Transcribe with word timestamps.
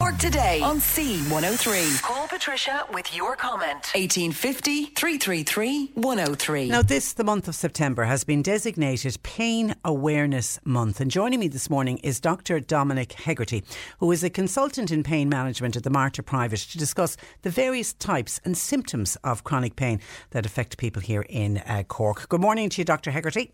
Or 0.00 0.12
today 0.12 0.60
on 0.62 0.78
C103. 0.78 2.00
Call 2.00 2.26
Patricia 2.26 2.86
with 2.92 3.14
your 3.14 3.36
comment. 3.36 3.90
1850 3.94 4.86
333 4.86 5.92
103. 5.94 6.68
Now, 6.68 6.80
this, 6.80 7.12
the 7.12 7.24
month 7.24 7.48
of 7.48 7.54
September, 7.54 8.04
has 8.04 8.24
been 8.24 8.40
designated 8.40 9.22
Pain 9.22 9.74
Awareness 9.84 10.58
Month. 10.64 11.00
And 11.00 11.10
joining 11.10 11.40
me 11.40 11.48
this 11.48 11.68
morning 11.68 11.98
is 11.98 12.18
Dr. 12.18 12.60
Dominic 12.60 13.12
Hegarty, 13.12 13.62
who 13.98 14.10
is 14.10 14.24
a 14.24 14.30
consultant 14.30 14.90
in 14.90 15.02
pain 15.02 15.28
management 15.28 15.76
at 15.76 15.82
the 15.82 15.90
Mater 15.90 16.22
Private, 16.22 16.60
to 16.60 16.78
discuss 16.78 17.18
the 17.42 17.50
various 17.50 17.92
types 17.92 18.40
and 18.44 18.56
symptoms 18.56 19.16
of 19.22 19.44
chronic 19.44 19.76
pain 19.76 20.00
that 20.30 20.46
affect 20.46 20.78
people 20.78 21.02
here 21.02 21.26
in 21.28 21.58
uh, 21.58 21.82
Cork. 21.86 22.28
Good 22.30 22.40
morning 22.40 22.70
to 22.70 22.80
you, 22.80 22.84
Dr. 22.86 23.10
Hegarty. 23.10 23.52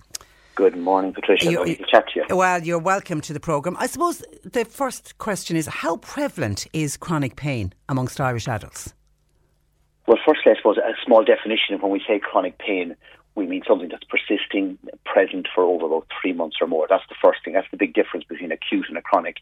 Good 0.56 0.74
morning, 0.74 1.12
Patricia. 1.12 1.50
You- 1.50 1.64
to 1.66 1.84
chat 1.84 2.08
to 2.14 2.20
you. 2.20 2.34
Well, 2.34 2.62
you're 2.62 2.78
welcome 2.78 3.20
to 3.20 3.34
the 3.34 3.40
programme. 3.40 3.76
I 3.78 3.86
suppose 3.86 4.24
the 4.42 4.64
first 4.64 5.18
question 5.18 5.54
is 5.54 5.66
how 5.66 5.98
prevalent 5.98 6.66
is 6.72 6.96
chronic 6.96 7.36
pain 7.36 7.74
amongst 7.90 8.18
Irish 8.22 8.48
adults? 8.48 8.94
Well, 10.06 10.16
firstly, 10.27 10.52
I 10.52 10.56
suppose 10.56 10.78
a 10.78 10.94
small 11.04 11.24
definition 11.24 11.74
of 11.74 11.82
when 11.82 11.92
we 11.92 12.00
say 12.08 12.18
chronic 12.18 12.56
pain, 12.56 12.96
we 13.34 13.46
mean 13.46 13.64
something 13.68 13.90
that's 13.90 14.04
persisting, 14.04 14.78
present 15.04 15.46
for 15.54 15.62
over 15.62 15.84
about 15.84 16.06
three 16.18 16.32
months 16.32 16.56
or 16.58 16.66
more. 16.66 16.86
That's 16.88 17.06
the 17.10 17.16
first 17.22 17.44
thing. 17.44 17.52
That's 17.52 17.70
the 17.70 17.77
big 17.77 17.92
difference 17.92 18.24
between 18.24 18.50
acute 18.50 18.86
and 18.88 18.96
a 18.96 19.02
chronic. 19.02 19.36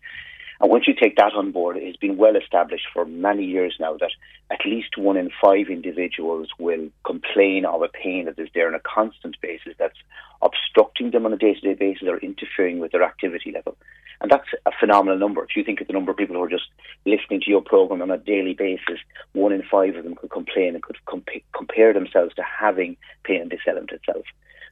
And 0.61 0.71
once 0.71 0.87
you 0.87 0.95
take 0.95 1.17
that 1.17 1.33
on 1.35 1.51
board, 1.51 1.77
it's 1.77 1.97
been 1.97 2.17
well 2.17 2.37
established 2.37 2.87
for 2.93 3.05
many 3.05 3.45
years 3.45 3.77
now 3.81 3.97
that 3.99 4.13
at 4.51 4.65
least 4.65 4.97
one 4.97 5.17
in 5.17 5.31
five 5.43 5.69
individuals 5.69 6.49
will 6.59 6.89
complain 7.05 7.65
of 7.65 7.83
a 7.83 7.89
pain 7.89 8.27
that 8.27 8.39
is 8.39 8.49
there 8.55 8.69
on 8.69 8.75
a 8.75 8.81
constant 8.81 9.41
basis 9.41 9.75
that's 9.79 9.99
obstructing 10.43 11.11
them 11.11 11.27
on 11.27 11.33
a 11.33 11.37
day 11.37 11.55
to 11.55 11.61
day 11.61 11.75
basis 11.75 12.07
or 12.07 12.19
interfering 12.19 12.79
with 12.79 12.93
their 12.93 13.03
activity 13.03 13.51
level. 13.53 13.77
And 14.21 14.31
that's 14.31 14.49
a 14.65 14.71
phenomenal 14.79 15.19
number. 15.19 15.43
If 15.43 15.57
you 15.57 15.65
think 15.65 15.81
of 15.81 15.87
the 15.87 15.93
number 15.93 16.13
of 16.13 16.17
people 16.17 16.37
who 16.37 16.43
are 16.43 16.49
just 16.49 16.69
listening 17.05 17.41
to 17.41 17.51
your 17.51 17.61
program 17.61 18.01
on 18.01 18.11
a 18.11 18.19
daily 18.19 18.55
basis, 18.55 19.01
one 19.33 19.53
in 19.53 19.63
five 19.63 19.97
of 19.97 20.05
them 20.05 20.15
could 20.15 20.31
complain 20.31 20.75
and 20.75 20.83
could 20.83 20.97
compa- 21.07 21.43
compare 21.55 21.93
themselves 21.93 22.35
to 22.37 22.43
having 22.43 22.97
pain 23.25 23.43
in 23.43 23.49
this 23.49 23.61
element 23.67 23.91
itself. 23.91 24.25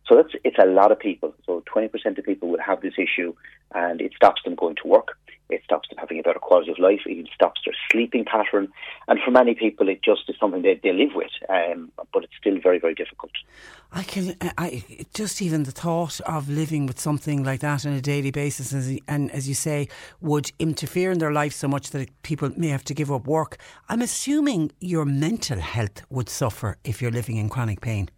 So 0.09 0.17
that's 0.17 0.35
it's 0.45 0.59
a 0.59 0.67
lot 0.67 0.93
of 0.93 0.99
people. 0.99 1.35
So 1.47 1.63
20% 1.75 2.19
of 2.19 2.25
people 2.25 2.49
would 2.49 2.61
have 2.61 2.81
this 2.81 2.95
issue, 2.99 3.35
and 3.75 4.01
it 4.01 4.13
stops 4.15 4.43
them 4.45 4.55
going 4.55 4.77
to 4.83 4.89
work. 4.89 5.17
It 5.53 5.63
stops 5.65 5.89
them 5.89 5.99
having 5.99 6.19
a 6.19 6.23
better 6.23 6.39
quality 6.39 6.71
of 6.71 6.79
life. 6.79 7.01
It 7.07 7.13
even 7.13 7.29
stops 7.35 7.61
their 7.65 7.75
sleeping 7.91 8.25
pattern. 8.25 8.73
And 9.09 9.21
for 9.25 9.31
many 9.31 9.55
people, 9.55 9.89
it 9.89 10.03
just 10.03 10.23
is 10.29 10.37
something 10.41 10.63
that 10.63 10.81
they 10.83 10.93
live 10.93 11.15
with. 11.15 11.31
Um, 11.49 11.93
but 12.13 12.25
it's 12.25 12.33
still 12.39 12.59
very, 12.61 12.79
very 12.79 12.95
difficult. 12.95 13.33
I 13.93 14.03
can, 14.03 14.37
I 14.57 14.85
just 15.15 15.43
even 15.43 15.65
the 15.65 15.73
thought 15.73 16.21
of 16.23 16.49
living 16.49 16.87
with 16.87 16.99
something 16.99 17.45
like 17.45 17.61
that 17.61 17.85
on 17.85 17.93
a 17.93 18.01
daily 18.01 18.31
basis, 18.31 18.73
as, 18.73 18.99
and 19.07 19.31
as 19.33 19.49
you 19.49 19.55
say, 19.55 19.89
would 20.21 20.51
interfere 20.59 21.13
in 21.13 21.19
their 21.19 21.33
life 21.33 21.53
so 21.53 21.69
much 21.69 21.91
that 21.91 22.09
people 22.23 22.51
may 22.57 22.69
have 22.69 22.85
to 22.85 22.95
give 22.95 23.13
up 23.13 23.27
work. 23.27 23.59
I'm 23.89 24.01
assuming 24.01 24.73
your 24.81 25.05
mental 25.05 25.59
health 25.59 26.03
would 26.11 26.29
suffer 26.29 26.79
if 26.85 27.03
you're 27.03 27.11
living 27.11 27.37
in 27.37 27.49
chronic 27.49 27.81
pain. 27.81 28.09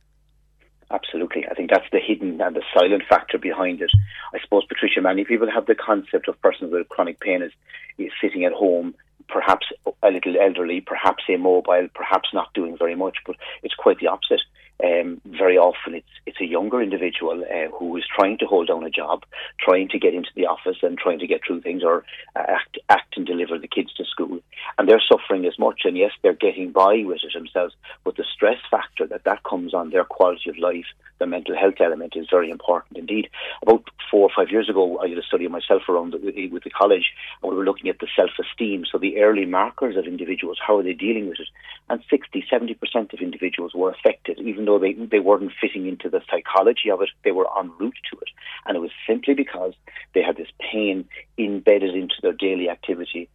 Absolutely. 0.91 1.44
That's 1.75 1.91
the 1.91 1.99
hidden 1.99 2.41
and 2.41 2.55
the 2.55 2.63
silent 2.73 3.03
factor 3.09 3.37
behind 3.37 3.83
it. 3.83 3.91
I 4.33 4.39
suppose, 4.41 4.65
Patricia, 4.65 5.01
many 5.01 5.25
people 5.25 5.51
have 5.51 5.67
the 5.67 5.75
concept 5.75 6.29
of 6.29 6.41
persons 6.41 6.73
with 6.73 6.89
chronic 6.89 7.19
pain 7.19 7.43
as 7.43 7.51
is 7.99 8.13
sitting 8.23 8.45
at 8.45 8.53
home, 8.53 8.95
perhaps 9.29 9.67
a 9.85 10.11
little 10.11 10.37
elderly, 10.41 10.81
perhaps 10.81 11.25
immobile, 11.29 11.89
perhaps 11.93 12.29
not 12.33 12.55
doing 12.55 12.79
very 12.79 12.95
much, 12.95 13.17
but 13.27 13.35
it's 13.65 13.75
quite 13.75 13.99
the 13.99 14.07
opposite. 14.07 14.43
Um, 14.83 15.21
very 15.25 15.57
often 15.57 15.95
it's 15.95 16.09
it's 16.27 16.41
a 16.41 16.47
younger 16.47 16.83
individual 16.83 17.45
uh, 17.45 17.71
who 17.77 17.97
is 17.97 18.05
trying 18.19 18.39
to 18.39 18.47
hold 18.47 18.69
down 18.69 18.85
a 18.85 18.91
job, 18.91 19.25
trying 19.61 19.89
to 19.91 19.99
get 19.99 20.15
into 20.15 20.31
the 20.35 20.47
office 20.47 20.79
and 20.83 20.99
trying 20.99 21.21
to 21.21 21.27
get 21.27 21.43
through 21.47 21.61
things 21.61 21.83
or 21.85 22.05
uh, 22.35 22.43
act, 22.49 22.79
act 22.89 23.17
and 23.17 23.27
deliver 23.27 23.59
the 23.59 23.69
kids 23.69 23.93
to 23.95 24.05
school. 24.05 24.41
And 24.77 24.89
they're 24.89 25.03
suffering 25.07 25.47
as 25.47 25.59
much. 25.59 25.83
And 25.85 25.97
yes, 25.97 26.13
they're 26.23 26.33
getting 26.33 26.73
by 26.73 27.03
with 27.05 27.21
it 27.23 27.33
themselves, 27.35 27.75
but 28.03 28.17
the 28.17 28.25
stress 28.35 28.59
factor 28.71 29.07
that 29.07 29.25
that 29.25 29.45
comes 29.45 29.75
on 29.75 29.91
their 29.91 30.05
quality 30.05 30.51
of 30.51 30.59
life, 30.59 30.87
the 31.19 31.27
mental 31.27 31.57
health 31.57 31.81
element 31.81 32.15
is 32.17 32.27
very 32.31 32.51
important 32.51 32.99
indeed. 32.99 33.29
About 33.63 33.85
four 34.11 34.29
or 34.29 34.31
five 34.35 34.51
years 34.51 34.69
ago, 34.69 34.99
I 34.99 35.09
did 35.09 35.19
a 35.19 35.23
study 35.23 35.47
myself 35.49 35.83
around 35.89 36.13
the, 36.13 36.49
with 36.49 36.65
the 36.65 36.71
college, 36.71 37.13
and 37.43 37.51
we 37.51 37.57
were 37.57 37.65
looking 37.65 37.91
at 37.91 37.99
the 37.99 38.09
self-esteem, 38.17 38.85
so 38.91 38.99
the 38.99 39.19
early 39.19 39.47
markers 39.47 39.97
of 39.97 40.07
individuals, 40.07 40.59
how 40.65 40.79
are 40.79 40.83
they 40.83 40.93
dealing 40.93 41.29
with 41.29 41.41
it? 41.41 41.49
And 41.89 42.03
60, 42.09 42.45
70% 42.51 43.13
of 43.13 43.21
individuals 43.21 43.73
were 43.75 43.91
affected, 43.91 44.39
even 44.39 44.64
though 44.65 44.79
they, 44.79 44.93
they 44.93 45.21
weren't 45.21 45.53
fitting 45.61 45.87
into 45.87 46.09
the 46.09 46.21
psychology 46.31 46.91
of 46.91 47.03
it, 47.03 47.11
they 47.25 47.33
were 47.33 47.47
en 47.59 47.71
route 47.79 47.97
to 48.13 48.19
it. 48.19 48.29
And 48.67 48.77
it 48.77 48.81
was 48.81 48.91
simply 49.07 49.35
because 49.35 49.75
they 50.15 50.23
had 50.23 50.37
this 50.37 50.49
pain 50.73 51.07
embedded 51.39 51.95
into 51.95 52.15
their 52.23 52.33
daily 52.33 52.69
activity 52.69 53.29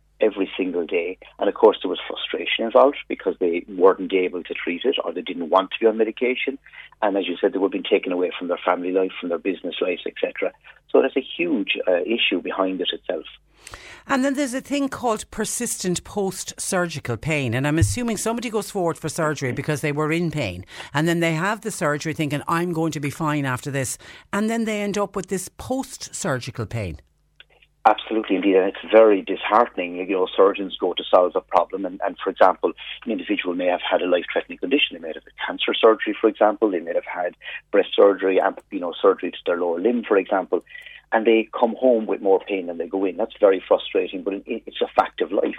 single 0.60 0.86
day. 0.86 1.18
And 1.40 1.48
of 1.48 1.56
course, 1.56 1.78
there 1.82 1.90
was 1.90 2.00
frustration 2.08 2.66
involved 2.66 2.98
because 3.08 3.36
they 3.40 3.66
weren't 3.70 4.14
able 4.14 4.44
to 4.44 4.54
treat 4.54 4.84
it 4.84 4.98
or 5.04 5.14
they 5.14 5.22
didn't 5.22 5.50
want 5.50 5.72
to 5.72 5.80
be 5.80 5.86
on 5.86 5.98
medication. 5.98 6.60
And 7.02 7.18
as 7.18 7.28
you 7.28 7.38
said, 7.40 7.54
they 7.54 7.60
were 7.60 7.70
being 7.70 7.86
taken 7.90 8.12
away 8.12 8.32
from 8.38 8.50
their 8.50 8.60
family 8.64 8.92
life, 8.92 9.12
from 9.20 9.30
their 9.30 9.40
business 9.40 9.76
life, 9.82 10.02
etc. 10.06 10.52
So 10.92 11.00
there's 11.00 11.18
a 11.18 11.26
huge 11.38 11.78
uh, 11.88 12.02
issue 12.02 12.42
behind 12.42 12.82
it 12.82 12.90
itself. 12.92 13.26
And 14.08 14.26
then 14.26 14.34
there's 14.34 14.56
a 14.56 14.62
thing 14.62 14.90
called 14.90 15.30
persistent 15.30 16.04
post 16.04 16.60
surgical 16.60 17.16
pain. 17.16 17.54
And 17.54 17.68
I'm 17.68 17.78
assuming 17.78 18.18
somebody 18.18 18.50
goes 18.50 18.72
forward 18.72 18.98
for 18.98 19.08
surgery 19.08 19.52
because 19.52 19.82
they 19.82 19.92
were 19.92 20.12
in 20.12 20.32
pain. 20.32 20.66
And 20.94 21.08
then 21.08 21.20
they 21.20 21.34
have 21.34 21.62
the 21.62 21.72
surgery 21.72 22.14
thinking, 22.14 22.42
I'm 22.48 22.74
going 22.74 22.92
to 22.94 23.00
be 23.00 23.12
fine 23.12 23.46
after 23.46 23.70
this. 23.70 23.98
And 24.34 24.50
then 24.50 24.66
they 24.66 24.82
end 24.82 24.98
up 24.98 25.16
with 25.16 25.28
this 25.28 25.50
post 25.58 26.16
surgical 26.16 26.66
pain. 26.66 27.00
Absolutely, 27.86 28.36
indeed, 28.36 28.56
and 28.58 28.68
it's 28.68 28.92
very 28.92 29.22
disheartening. 29.22 29.96
You 29.96 30.06
know, 30.08 30.28
surgeons 30.36 30.78
go 30.80 30.94
to 30.94 31.04
solve 31.10 31.32
a 31.36 31.42
problem, 31.42 31.86
and, 31.86 32.00
and 32.06 32.18
for 32.22 32.30
example, 32.30 32.74
an 33.06 33.12
individual 33.12 33.56
may 33.56 33.68
have 33.68 33.80
had 33.90 34.02
a 34.02 34.08
life-threatening 34.08 34.58
condition. 34.58 34.90
They 34.94 35.00
may 35.00 35.08
have 35.08 35.24
had 35.24 35.34
cancer 35.48 35.74
surgery, 35.74 36.16
for 36.20 36.28
example. 36.28 36.70
They 36.70 36.82
may 36.82 36.94
have 36.94 37.06
had 37.06 37.36
breast 37.72 37.90
surgery, 37.96 38.40
you 38.70 38.80
know, 38.80 38.94
surgery 39.02 39.32
to 39.32 39.38
their 39.46 39.58
lower 39.58 39.80
limb, 39.80 40.04
for 40.04 40.18
example, 40.18 40.64
and 41.14 41.26
they 41.26 41.48
come 41.58 41.76
home 41.80 42.06
with 42.06 42.22
more 42.22 42.42
pain 42.48 42.68
than 42.68 42.78
they 42.78 42.88
go 42.88 43.06
in. 43.06 43.18
That's 43.18 43.36
very 43.40 43.64
frustrating, 43.66 44.24
but 44.24 44.34
it, 44.36 44.44
it's 44.46 44.82
a 44.82 44.88
fact 44.88 45.22
of 45.22 45.32
life. 45.32 45.58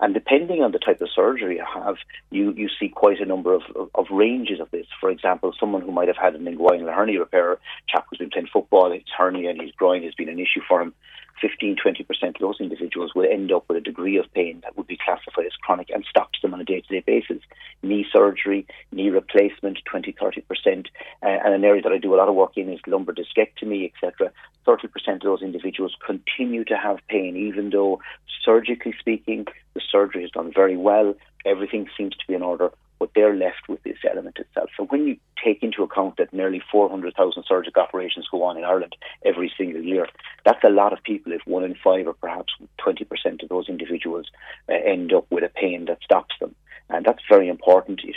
And 0.00 0.14
depending 0.14 0.62
on 0.62 0.72
the 0.72 0.78
type 0.78 1.00
of 1.02 1.10
surgery 1.14 1.56
you 1.56 1.64
have, 1.74 1.96
you, 2.30 2.52
you 2.52 2.68
see 2.80 2.88
quite 2.88 3.20
a 3.20 3.26
number 3.26 3.52
of, 3.52 3.62
of, 3.76 3.90
of 3.94 4.06
ranges 4.10 4.58
of 4.58 4.70
this. 4.70 4.86
For 4.98 5.10
example, 5.10 5.54
someone 5.60 5.82
who 5.82 5.92
might 5.92 6.08
have 6.08 6.16
had 6.16 6.34
an 6.34 6.46
inguinal 6.46 6.94
hernia 6.94 7.20
repair, 7.20 7.58
chap 7.86 8.06
who's 8.08 8.18
been 8.18 8.30
playing 8.30 8.48
football, 8.52 8.90
his 8.90 9.02
hernia 9.16 9.50
and 9.50 9.60
his 9.60 9.72
groin 9.72 10.02
has 10.04 10.14
been 10.14 10.30
an 10.30 10.38
issue 10.38 10.62
for 10.66 10.80
him. 10.80 10.94
15, 11.40 11.76
20% 11.76 12.28
of 12.28 12.34
those 12.38 12.60
individuals 12.60 13.14
will 13.14 13.24
end 13.30 13.50
up 13.50 13.64
with 13.68 13.78
a 13.78 13.80
degree 13.80 14.18
of 14.18 14.32
pain 14.34 14.60
that 14.62 14.76
would 14.76 14.86
be 14.86 14.98
classified 15.02 15.46
as 15.46 15.52
chronic 15.62 15.88
and 15.90 16.04
stops 16.08 16.38
them 16.42 16.52
on 16.52 16.60
a 16.60 16.64
day-to-day 16.64 17.02
basis. 17.06 17.42
Knee 17.82 18.06
surgery, 18.12 18.66
knee 18.92 19.08
replacement, 19.08 19.78
20, 19.86 20.12
30%. 20.12 20.86
Uh, 21.22 21.26
and 21.26 21.54
an 21.54 21.64
area 21.64 21.82
that 21.82 21.92
I 21.92 21.98
do 21.98 22.14
a 22.14 22.16
lot 22.16 22.28
of 22.28 22.34
work 22.34 22.56
in 22.56 22.70
is 22.70 22.80
lumbar 22.86 23.14
discectomy, 23.14 23.90
etc. 23.90 24.30
30% 24.66 24.84
of 25.14 25.20
those 25.20 25.42
individuals 25.42 25.96
continue 26.04 26.64
to 26.64 26.76
have 26.76 26.98
pain, 27.08 27.36
even 27.36 27.70
though 27.70 28.00
surgically 28.44 28.94
speaking, 28.98 29.46
the 29.74 29.80
surgery 29.90 30.22
has 30.22 30.30
done 30.30 30.52
very 30.54 30.76
well. 30.76 31.14
Everything 31.44 31.88
seems 31.96 32.16
to 32.16 32.26
be 32.26 32.34
in 32.34 32.42
order, 32.42 32.70
but 32.98 33.10
they're 33.14 33.34
left 33.34 33.68
with 33.68 33.82
this 33.82 33.96
element 34.08 34.38
itself. 34.38 34.70
So 34.76 34.84
when 34.84 35.06
you 35.06 35.16
take 35.42 35.62
into 35.62 35.82
account 35.82 36.18
that 36.18 36.32
nearly 36.32 36.62
400,000 36.70 37.44
surgical 37.48 37.82
operations 37.82 38.28
go 38.30 38.42
on 38.42 38.58
in 38.58 38.64
Ireland 38.64 38.94
every 39.24 39.52
single 39.56 39.82
year, 39.82 40.06
that's 40.44 40.62
a 40.64 40.68
lot 40.68 40.92
of 40.92 41.02
people 41.02 41.32
if 41.32 41.40
one 41.46 41.64
in 41.64 41.74
five 41.82 42.06
or 42.06 42.14
perhaps 42.14 42.52
20% 42.86 43.42
of 43.42 43.48
those 43.48 43.68
individuals 43.68 44.26
uh, 44.68 44.74
end 44.74 45.12
up 45.12 45.26
with 45.30 45.44
a 45.44 45.48
pain 45.48 45.86
that 45.86 46.02
stops 46.02 46.34
them. 46.40 46.54
And 46.90 47.06
that's 47.06 47.22
very 47.28 47.48
important. 47.48 48.00
It 48.02 48.16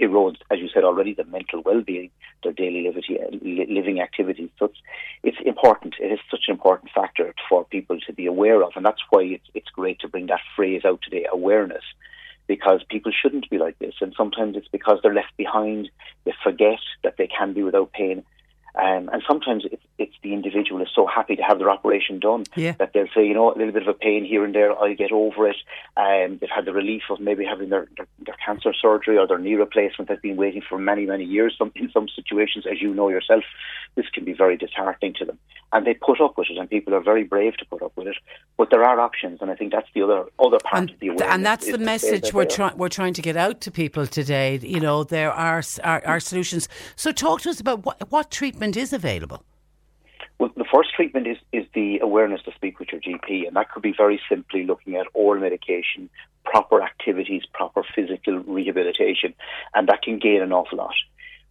erodes, 0.00 0.36
as 0.50 0.60
you 0.60 0.68
said 0.72 0.84
already, 0.84 1.14
the 1.14 1.24
mental 1.24 1.62
well-being, 1.64 2.10
their 2.44 2.52
daily 2.52 2.88
living 3.42 4.00
activities. 4.00 4.50
So 4.56 4.66
it's, 4.66 4.78
it's 5.24 5.36
important. 5.44 5.96
It 6.00 6.12
is 6.12 6.20
such 6.30 6.44
an 6.46 6.54
important 6.54 6.92
factor 6.94 7.34
for 7.48 7.64
people 7.64 7.98
to 8.06 8.12
be 8.12 8.26
aware 8.26 8.62
of, 8.62 8.72
and 8.76 8.86
that's 8.86 9.02
why 9.10 9.22
it's, 9.22 9.46
it's 9.54 9.68
great 9.70 9.98
to 10.00 10.08
bring 10.08 10.26
that 10.26 10.40
phrase 10.56 10.84
out 10.84 11.00
today: 11.02 11.26
awareness 11.30 11.84
because 12.46 12.82
people 12.88 13.12
shouldn't 13.12 13.48
be 13.50 13.58
like 13.58 13.78
this. 13.78 13.94
And 14.00 14.14
sometimes 14.16 14.56
it's 14.56 14.68
because 14.68 14.98
they're 15.02 15.14
left 15.14 15.36
behind, 15.36 15.90
they 16.24 16.34
forget 16.42 16.80
that 17.02 17.16
they 17.16 17.26
can 17.26 17.52
be 17.52 17.62
without 17.62 17.92
pain. 17.92 18.22
Um, 18.74 19.08
and 19.12 19.22
sometimes 19.26 19.64
it's, 19.70 19.82
the 20.24 20.32
individual 20.32 20.82
is 20.82 20.88
so 20.92 21.06
happy 21.06 21.36
to 21.36 21.42
have 21.42 21.58
their 21.58 21.70
operation 21.70 22.18
done 22.18 22.44
yeah. 22.56 22.72
that 22.78 22.92
they'll 22.92 23.06
say, 23.14 23.24
you 23.24 23.34
know, 23.34 23.52
a 23.52 23.56
little 23.56 23.72
bit 23.72 23.82
of 23.82 23.88
a 23.88 23.94
pain 23.94 24.24
here 24.24 24.44
and 24.44 24.54
there, 24.54 24.76
I'll 24.76 24.94
get 24.94 25.12
over 25.12 25.48
it. 25.48 25.56
Um, 25.96 26.38
they've 26.40 26.50
had 26.50 26.64
the 26.64 26.72
relief 26.72 27.02
of 27.10 27.20
maybe 27.20 27.44
having 27.44 27.68
their, 27.68 27.86
their, 27.96 28.06
their, 28.24 28.36
cancer 28.44 28.72
surgery 28.74 29.16
or 29.16 29.26
their 29.26 29.38
knee 29.38 29.54
replacement 29.54 30.08
they've 30.08 30.20
been 30.20 30.36
waiting 30.36 30.62
for 30.68 30.78
many, 30.78 31.06
many 31.06 31.24
years. 31.24 31.54
Some, 31.56 31.70
in 31.76 31.90
some 31.92 32.08
situations, 32.08 32.64
as 32.70 32.82
you 32.82 32.92
know 32.92 33.08
yourself, 33.08 33.44
this 33.94 34.06
can 34.12 34.24
be 34.24 34.32
very 34.32 34.56
disheartening 34.56 35.14
to 35.18 35.24
them. 35.24 35.38
And 35.72 35.86
they 35.86 35.94
put 35.94 36.20
up 36.20 36.36
with 36.36 36.48
it, 36.50 36.58
and 36.58 36.68
people 36.68 36.94
are 36.94 37.00
very 37.00 37.24
brave 37.24 37.56
to 37.58 37.64
put 37.66 37.82
up 37.82 37.92
with 37.96 38.06
it. 38.06 38.16
But 38.56 38.70
there 38.70 38.84
are 38.84 39.00
options, 39.00 39.40
and 39.40 39.50
I 39.50 39.54
think 39.54 39.72
that's 39.72 39.88
the 39.94 40.02
other 40.02 40.24
other 40.38 40.58
part 40.58 40.78
and, 40.78 40.90
of 40.90 41.00
the 41.00 41.08
awareness. 41.08 41.34
And 41.34 41.44
that's 41.44 41.70
the 41.70 41.78
message 41.78 42.32
we're, 42.32 42.44
try- 42.44 42.74
we're 42.74 42.88
trying 42.88 43.14
to 43.14 43.22
get 43.22 43.36
out 43.36 43.60
to 43.62 43.70
people 43.70 44.06
today. 44.06 44.58
You 44.62 44.80
know, 44.80 45.04
there 45.04 45.32
are, 45.32 45.62
are, 45.82 46.02
are 46.06 46.20
solutions. 46.20 46.68
So 46.96 47.12
talk 47.12 47.40
to 47.42 47.50
us 47.50 47.60
about 47.60 47.84
what, 47.84 48.10
what 48.10 48.30
treatment 48.30 48.76
is 48.76 48.92
available. 48.92 49.44
Well, 50.44 50.52
the 50.58 50.70
first 50.70 50.92
treatment 50.94 51.26
is, 51.26 51.38
is 51.54 51.64
the 51.74 52.00
awareness 52.00 52.42
to 52.42 52.52
speak 52.54 52.78
with 52.78 52.88
your 52.92 53.00
GP, 53.00 53.46
and 53.46 53.56
that 53.56 53.70
could 53.70 53.82
be 53.82 53.94
very 53.96 54.20
simply 54.28 54.66
looking 54.66 54.94
at 54.94 55.06
oral 55.14 55.40
medication, 55.40 56.10
proper 56.44 56.82
activities, 56.82 57.44
proper 57.54 57.82
physical 57.94 58.40
rehabilitation, 58.40 59.32
and 59.72 59.88
that 59.88 60.02
can 60.02 60.18
gain 60.18 60.42
an 60.42 60.52
awful 60.52 60.76
lot. 60.76 60.92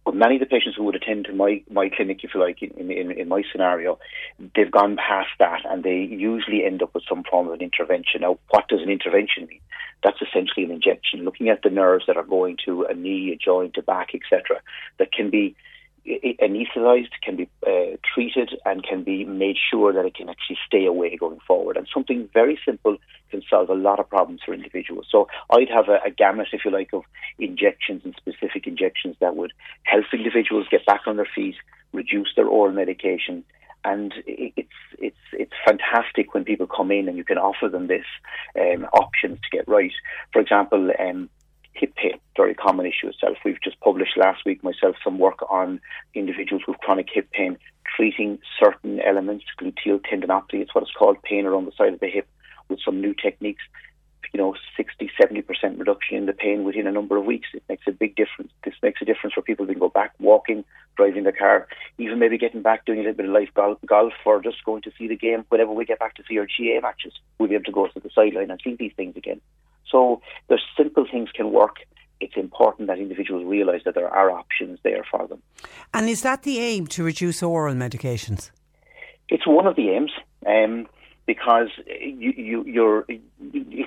But 0.04 0.14
many 0.14 0.36
of 0.36 0.40
the 0.40 0.46
patients 0.46 0.76
who 0.76 0.84
would 0.84 0.94
attend 0.94 1.24
to 1.24 1.32
my, 1.32 1.64
my 1.68 1.88
clinic, 1.88 2.20
if 2.22 2.34
you 2.34 2.40
like, 2.40 2.62
in, 2.62 2.88
in, 2.92 3.10
in 3.10 3.26
my 3.26 3.42
scenario, 3.50 3.98
they've 4.54 4.70
gone 4.70 4.96
past 4.96 5.30
that 5.40 5.62
and 5.68 5.82
they 5.82 5.98
usually 5.98 6.64
end 6.64 6.80
up 6.80 6.94
with 6.94 7.02
some 7.08 7.24
form 7.28 7.48
of 7.48 7.54
an 7.54 7.62
intervention. 7.62 8.20
Now, 8.20 8.38
what 8.50 8.68
does 8.68 8.82
an 8.82 8.90
intervention 8.90 9.46
mean? 9.46 9.60
That's 10.04 10.22
essentially 10.22 10.66
an 10.66 10.70
injection, 10.70 11.24
looking 11.24 11.48
at 11.48 11.62
the 11.62 11.70
nerves 11.70 12.04
that 12.06 12.16
are 12.16 12.22
going 12.22 12.58
to 12.66 12.84
a 12.84 12.94
knee, 12.94 13.32
a 13.32 13.36
joint, 13.44 13.76
a 13.76 13.82
back, 13.82 14.10
etc., 14.14 14.60
that 14.98 15.10
can 15.10 15.30
be 15.30 15.56
anaesthetized, 16.06 17.12
can 17.22 17.36
be 17.36 17.48
uh, 17.66 17.96
treated, 18.14 18.50
and 18.64 18.82
can 18.82 19.02
be 19.02 19.24
made 19.24 19.56
sure 19.70 19.92
that 19.92 20.04
it 20.04 20.14
can 20.14 20.28
actually 20.28 20.58
stay 20.66 20.84
away 20.86 21.16
going 21.16 21.40
forward. 21.46 21.76
And 21.76 21.88
something 21.92 22.28
very 22.32 22.58
simple 22.64 22.98
can 23.30 23.42
solve 23.48 23.70
a 23.70 23.74
lot 23.74 24.00
of 24.00 24.08
problems 24.08 24.40
for 24.44 24.52
individuals. 24.52 25.06
So 25.10 25.28
I'd 25.50 25.70
have 25.70 25.88
a, 25.88 25.98
a 26.06 26.10
gamut, 26.10 26.48
if 26.52 26.64
you 26.64 26.70
like, 26.70 26.92
of 26.92 27.04
injections 27.38 28.02
and 28.04 28.14
specific 28.16 28.66
injections 28.66 29.16
that 29.20 29.36
would 29.36 29.52
help 29.84 30.04
individuals 30.12 30.66
get 30.70 30.84
back 30.86 31.02
on 31.06 31.16
their 31.16 31.28
feet, 31.34 31.56
reduce 31.92 32.28
their 32.36 32.46
oral 32.46 32.72
medication, 32.72 33.44
and 33.84 34.14
it's 34.26 34.68
it's 34.98 35.16
it's 35.32 35.52
fantastic 35.66 36.32
when 36.32 36.44
people 36.44 36.66
come 36.66 36.90
in 36.90 37.08
and 37.08 37.16
you 37.16 37.24
can 37.24 37.38
offer 37.38 37.68
them 37.68 37.86
this 37.86 38.06
um, 38.58 38.84
options 38.92 39.38
to 39.40 39.56
get 39.56 39.68
right. 39.68 39.92
For 40.32 40.40
example, 40.40 40.90
um, 40.98 41.28
hip 41.84 41.94
pain, 41.96 42.18
very 42.36 42.54
common 42.54 42.86
issue 42.86 43.08
itself. 43.08 43.36
We've 43.44 43.60
just 43.62 43.78
published 43.80 44.16
last 44.16 44.44
week 44.46 44.64
myself 44.64 44.96
some 45.04 45.18
work 45.18 45.38
on 45.50 45.80
individuals 46.14 46.62
with 46.66 46.78
chronic 46.78 47.08
hip 47.12 47.30
pain, 47.32 47.58
treating 47.94 48.38
certain 48.58 49.00
elements, 49.00 49.44
gluteal 49.60 50.00
tendinopathy, 50.00 50.62
it's 50.62 50.74
what 50.74 50.82
it's 50.82 50.92
called, 50.92 51.22
pain 51.22 51.44
around 51.44 51.66
the 51.66 51.72
side 51.76 51.92
of 51.92 52.00
the 52.00 52.08
hip, 52.08 52.26
with 52.68 52.80
some 52.82 53.00
new 53.00 53.14
techniques. 53.14 53.62
You 54.32 54.38
know, 54.38 54.54
60, 54.76 55.10
70% 55.20 55.78
reduction 55.78 56.16
in 56.16 56.26
the 56.26 56.32
pain 56.32 56.64
within 56.64 56.88
a 56.88 56.92
number 56.92 57.16
of 57.16 57.24
weeks. 57.24 57.48
It 57.54 57.62
makes 57.68 57.86
a 57.86 57.92
big 57.92 58.16
difference. 58.16 58.50
This 58.64 58.74
makes 58.82 59.00
a 59.00 59.04
difference 59.04 59.34
for 59.34 59.42
people 59.42 59.64
who 59.64 59.72
can 59.72 59.78
go 59.78 59.90
back 59.90 60.12
walking, 60.18 60.64
driving 60.96 61.22
the 61.22 61.32
car, 61.32 61.68
even 61.98 62.18
maybe 62.18 62.36
getting 62.36 62.62
back 62.62 62.84
doing 62.84 62.98
a 62.98 63.02
little 63.02 63.16
bit 63.16 63.26
of 63.26 63.32
life 63.32 63.50
golf, 63.54 64.14
or 64.24 64.42
just 64.42 64.64
going 64.64 64.82
to 64.82 64.90
see 64.98 65.06
the 65.06 65.16
game. 65.16 65.44
Whenever 65.50 65.70
we 65.70 65.84
get 65.84 66.00
back 66.00 66.16
to 66.16 66.24
see 66.28 66.38
our 66.38 66.46
GAA 66.46 66.80
matches, 66.82 67.12
we'll 67.38 67.48
be 67.48 67.54
able 67.54 67.64
to 67.64 67.70
go 67.70 67.86
to 67.86 68.00
the 68.00 68.10
sideline 68.12 68.50
and 68.50 68.60
see 68.64 68.74
these 68.74 68.92
things 68.96 69.16
again. 69.16 69.40
So 69.90 70.20
there's 70.48 70.64
simple 70.76 71.06
things 71.10 71.30
can 71.32 71.52
work. 71.52 71.76
It's 72.20 72.36
important 72.36 72.88
that 72.88 72.98
individuals 72.98 73.44
realise 73.44 73.82
that 73.84 73.94
there 73.94 74.08
are 74.08 74.30
options 74.30 74.78
there 74.82 75.04
for 75.10 75.26
them. 75.26 75.42
And 75.92 76.08
is 76.08 76.22
that 76.22 76.42
the 76.42 76.58
aim 76.58 76.86
to 76.88 77.04
reduce 77.04 77.42
oral 77.42 77.74
medications? 77.74 78.50
It's 79.28 79.46
one 79.46 79.66
of 79.66 79.76
the 79.76 79.90
aims. 79.90 80.12
Um, 80.46 80.86
because 81.26 81.68
you, 81.86 82.32
you, 82.36 82.64
you're, 82.64 83.06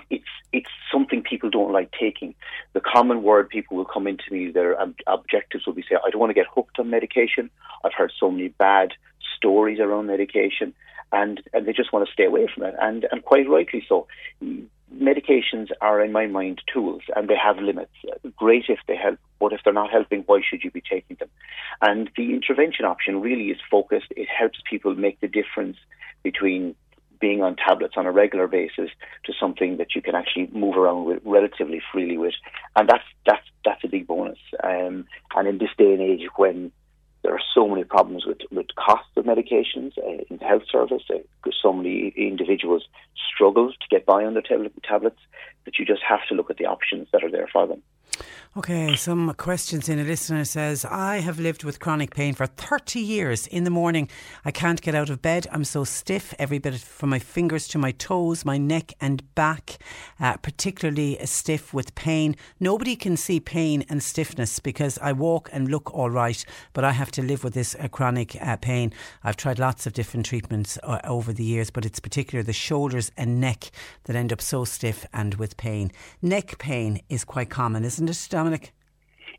it's 0.10 0.26
it's 0.52 0.70
something 0.92 1.22
people 1.22 1.50
don't 1.50 1.72
like 1.72 1.92
taking. 2.00 2.34
The 2.74 2.82
common 2.82 3.22
word 3.22 3.50
people 3.50 3.78
will 3.78 3.86
come 3.86 4.08
into 4.08 4.24
me, 4.32 4.52
their 4.52 4.76
objectives 5.06 5.66
will 5.66 5.74
be 5.74 5.84
say, 5.84 5.98
I 6.04 6.10
don't 6.10 6.20
want 6.20 6.32
to 6.32 6.34
get 6.34 6.48
hooked 6.54 6.80
on 6.80 6.90
medication. 6.90 7.50
I've 7.84 7.94
heard 7.94 8.12
so 8.20 8.32
many 8.32 8.48
bad 8.48 8.94
stories 9.36 9.80
around 9.80 10.08
medication, 10.08 10.74
and 11.12 11.42
and 11.54 11.68
they 11.68 11.74
just 11.74 11.94
want 11.94 12.08
to 12.08 12.14
stay 12.14 12.26
away 12.26 12.48
from 12.54 12.64
it, 12.64 12.76
and 12.82 13.06
and 13.12 13.24
quite 13.24 13.48
rightly 13.48 13.86
so 13.88 14.08
medications 14.96 15.70
are, 15.82 16.02
in 16.02 16.12
my 16.12 16.28
mind, 16.28 16.62
tools 16.72 17.02
and 17.16 17.28
they 17.28 17.36
have 17.36 17.58
limits. 17.58 17.92
Great 18.36 18.66
if 18.70 18.80
they 18.88 18.96
help, 18.96 19.20
but 19.40 19.54
if 19.54 19.62
they're 19.64 19.74
not 19.74 19.92
helping, 19.92 20.22
why 20.22 20.42
should 20.48 20.64
you 20.64 20.72
be 20.72 20.82
taking 20.82 21.18
them? 21.20 21.30
And 21.82 22.10
the 22.16 22.34
intervention 22.34 22.86
option 22.86 23.22
really 23.22 23.50
is 23.50 23.58
focused. 23.70 24.08
It 24.12 24.28
helps 24.30 24.60
people 24.70 24.96
make 24.96 25.20
the 25.20 25.28
difference 25.28 25.78
between 26.24 26.76
being 27.20 27.42
on 27.42 27.56
tablets 27.56 27.96
on 27.98 28.06
a 28.06 28.12
regular 28.12 28.48
basis 28.48 28.92
to 29.26 29.34
something 29.40 29.78
that 29.78 29.96
you 29.96 30.02
can 30.02 30.16
actually 30.16 30.50
move 30.52 30.78
around 30.78 31.06
with 31.06 31.20
relatively 31.26 31.82
freely 31.92 32.18
with, 32.18 32.34
and 32.76 32.88
that's 32.88 33.04
that's 33.26 33.46
that's 33.66 33.84
a 33.84 33.88
big 33.88 34.08
bonus. 34.08 34.38
Um, 34.64 35.06
and 35.36 35.48
in 35.48 35.58
this 35.58 35.72
day 35.78 35.94
and 35.94 36.02
age, 36.02 36.28
when 36.36 36.72
there 37.24 37.34
are 37.34 37.42
so 37.54 37.68
many 37.68 37.84
problems 37.84 38.26
with, 38.26 38.38
with 38.52 38.68
costs 38.76 39.10
of 39.16 39.26
medications 39.26 39.98
uh, 39.98 40.24
in 40.30 40.38
the 40.38 40.46
health 40.46 40.64
service. 40.72 41.04
Uh, 41.10 41.18
so 41.62 41.74
many 41.74 42.14
individuals 42.16 42.88
struggle 43.34 43.72
to 43.72 43.88
get 43.90 44.06
by 44.06 44.24
on 44.24 44.34
their 44.34 44.44
tablets 44.84 45.20
that 45.66 45.78
you 45.78 45.86
just 45.86 46.02
have 46.08 46.20
to 46.30 46.36
look 46.36 46.50
at 46.50 46.58
the 46.58 46.66
options 46.66 47.08
that 47.12 47.24
are 47.24 47.32
there 47.32 47.48
for 47.52 47.68
them. 47.68 47.82
Okay, 48.56 48.96
some 48.96 49.32
questions 49.36 49.88
in. 49.88 50.00
A 50.00 50.04
listener 50.04 50.44
says, 50.44 50.84
I 50.86 51.20
have 51.20 51.40
lived 51.40 51.64
with 51.64 51.80
chronic 51.80 52.16
pain 52.16 52.34
for 52.34 52.48
30 52.48 53.00
years. 53.00 53.46
In 53.46 53.66
the 53.66 53.70
morning, 53.70 54.10
I 54.46 54.52
can't 54.52 54.82
get 54.82 54.96
out 54.96 55.12
of 55.12 55.22
bed. 55.22 55.46
I'm 55.52 55.64
so 55.64 55.84
stiff, 55.84 56.34
every 56.40 56.58
bit 56.58 56.76
from 56.80 57.10
my 57.10 57.20
fingers 57.20 57.68
to 57.70 57.78
my 57.78 57.92
toes, 57.92 58.46
my 58.46 58.58
neck 58.58 58.94
and 59.00 59.36
back, 59.36 59.78
uh, 60.20 60.38
particularly 60.38 61.20
stiff 61.26 61.72
with 61.72 61.94
pain. 61.94 62.36
Nobody 62.60 62.96
can 62.96 63.16
see 63.16 63.40
pain 63.40 63.86
and 63.90 64.02
stiffness 64.02 64.60
because 64.60 64.98
I 65.00 65.12
walk 65.12 65.50
and 65.52 65.70
look 65.70 65.94
all 65.94 66.10
right, 66.10 66.44
but 66.74 66.84
I 66.84 66.94
have 66.94 67.12
to 67.12 67.22
live 67.22 67.44
with 67.44 67.54
this 67.54 67.76
uh, 67.76 67.90
chronic 67.90 68.42
uh, 68.42 68.56
pain. 68.58 68.92
I've 69.24 69.38
tried 69.38 69.60
lots 69.60 69.86
of 69.86 69.94
different 69.94 70.26
treatments 70.26 70.80
uh, 70.82 71.00
over 71.04 71.32
the 71.32 71.44
years, 71.44 71.70
but 71.70 71.86
it's 71.86 72.00
particularly 72.00 72.46
the 72.46 72.54
shoulders 72.54 73.12
and 73.18 73.40
neck 73.40 73.70
that 74.06 74.16
end 74.16 74.34
up 74.34 74.42
so 74.42 74.66
stiff 74.66 75.06
and 75.14 75.36
with 75.36 75.58
pain. 75.58 75.92
Neck 76.24 76.58
pain 76.58 77.02
is 77.08 77.24
quite 77.24 77.52
common, 77.52 77.84
isn't 77.84 78.10
it, 78.10 78.16
Dominic? 78.38 78.72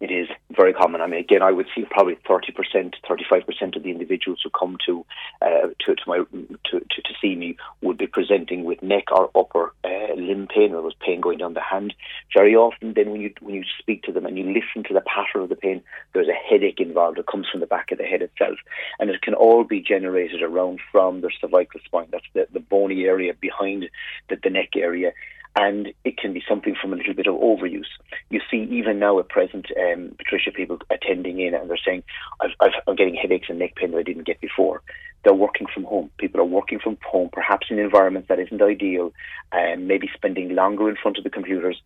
It 0.00 0.10
is 0.10 0.28
very 0.50 0.72
common. 0.72 1.00
I 1.00 1.06
mean, 1.06 1.20
again, 1.20 1.42
I 1.42 1.50
would 1.50 1.66
see 1.74 1.84
probably 1.88 2.16
30%, 2.28 2.94
35% 3.08 3.76
of 3.76 3.82
the 3.82 3.90
individuals 3.90 4.40
who 4.42 4.50
come 4.50 4.76
to 4.86 5.04
uh, 5.42 5.68
to, 5.86 5.94
to, 5.94 6.02
my 6.06 6.18
to, 6.18 6.80
to, 6.80 7.02
to, 7.02 7.14
see 7.20 7.34
me 7.34 7.56
would 7.80 7.98
be 7.98 8.06
presenting 8.06 8.62
with 8.64 8.80
neck 8.82 9.10
or 9.10 9.30
upper 9.36 9.72
uh, 9.84 10.14
limb 10.14 10.46
pain, 10.52 10.72
or 10.72 10.82
was 10.82 10.94
pain 11.00 11.20
going 11.20 11.38
down 11.38 11.54
the 11.54 11.60
hand. 11.60 11.94
Very 12.32 12.54
often, 12.54 12.94
then 12.94 13.10
when 13.10 13.20
you 13.20 13.32
when 13.40 13.56
you 13.56 13.64
speak 13.78 14.02
to 14.04 14.12
them 14.12 14.24
and 14.24 14.38
you 14.38 14.44
listen 14.44 14.84
to 14.88 14.94
the 14.94 15.00
pattern 15.00 15.42
of 15.42 15.48
the 15.48 15.56
pain, 15.56 15.82
there's 16.12 16.28
a 16.28 16.48
headache 16.48 16.80
involved. 16.80 17.18
It 17.18 17.26
comes 17.26 17.48
from 17.50 17.60
the 17.60 17.66
back 17.66 17.90
of 17.90 17.98
the 17.98 18.04
head 18.04 18.22
itself, 18.22 18.58
and 19.00 19.10
it 19.10 19.22
can 19.22 19.34
all 19.34 19.64
be 19.64 19.80
generated 19.80 20.42
around 20.42 20.78
from 20.92 21.22
the 21.22 21.30
cervical 21.40 21.80
spine. 21.84 22.08
That's 22.12 22.24
the, 22.34 22.46
the 22.52 22.60
bony 22.60 23.04
area 23.04 23.34
behind 23.34 23.88
the, 24.28 24.36
the 24.42 24.50
neck 24.50 24.76
area 24.76 25.12
and 25.58 25.92
it 26.04 26.16
can 26.16 26.32
be 26.32 26.42
something 26.48 26.76
from 26.80 26.92
a 26.92 26.96
little 26.96 27.14
bit 27.14 27.26
of 27.26 27.34
overuse. 27.34 27.90
You 28.30 28.40
see, 28.48 28.68
even 28.70 29.00
now 29.00 29.18
at 29.18 29.28
present, 29.28 29.66
um, 29.76 30.14
Patricia, 30.16 30.52
people 30.52 30.78
attending 30.88 31.40
in 31.40 31.52
and 31.52 31.68
they're 31.68 31.76
saying, 31.84 32.04
i 32.40 32.68
am 32.86 32.94
getting 32.94 33.16
headaches 33.16 33.48
and 33.48 33.58
neck 33.58 33.74
pain 33.74 33.90
that 33.90 33.98
I 33.98 34.04
didn't 34.04 34.26
get 34.26 34.40
before. 34.40 34.82
They're 35.24 35.34
working 35.34 35.66
from 35.66 35.82
home. 35.82 36.10
People 36.16 36.40
are 36.40 36.44
working 36.44 36.78
from 36.78 36.96
home, 37.04 37.30
perhaps 37.32 37.66
in 37.70 37.80
environments 37.80 38.28
that 38.28 38.38
isn't 38.38 38.62
ideal, 38.62 39.12
and 39.50 39.88
maybe 39.88 40.08
spending 40.14 40.54
longer 40.54 40.88
in 40.88 40.94
front 40.94 41.18
of 41.18 41.24
the 41.24 41.30
computers 41.30 41.82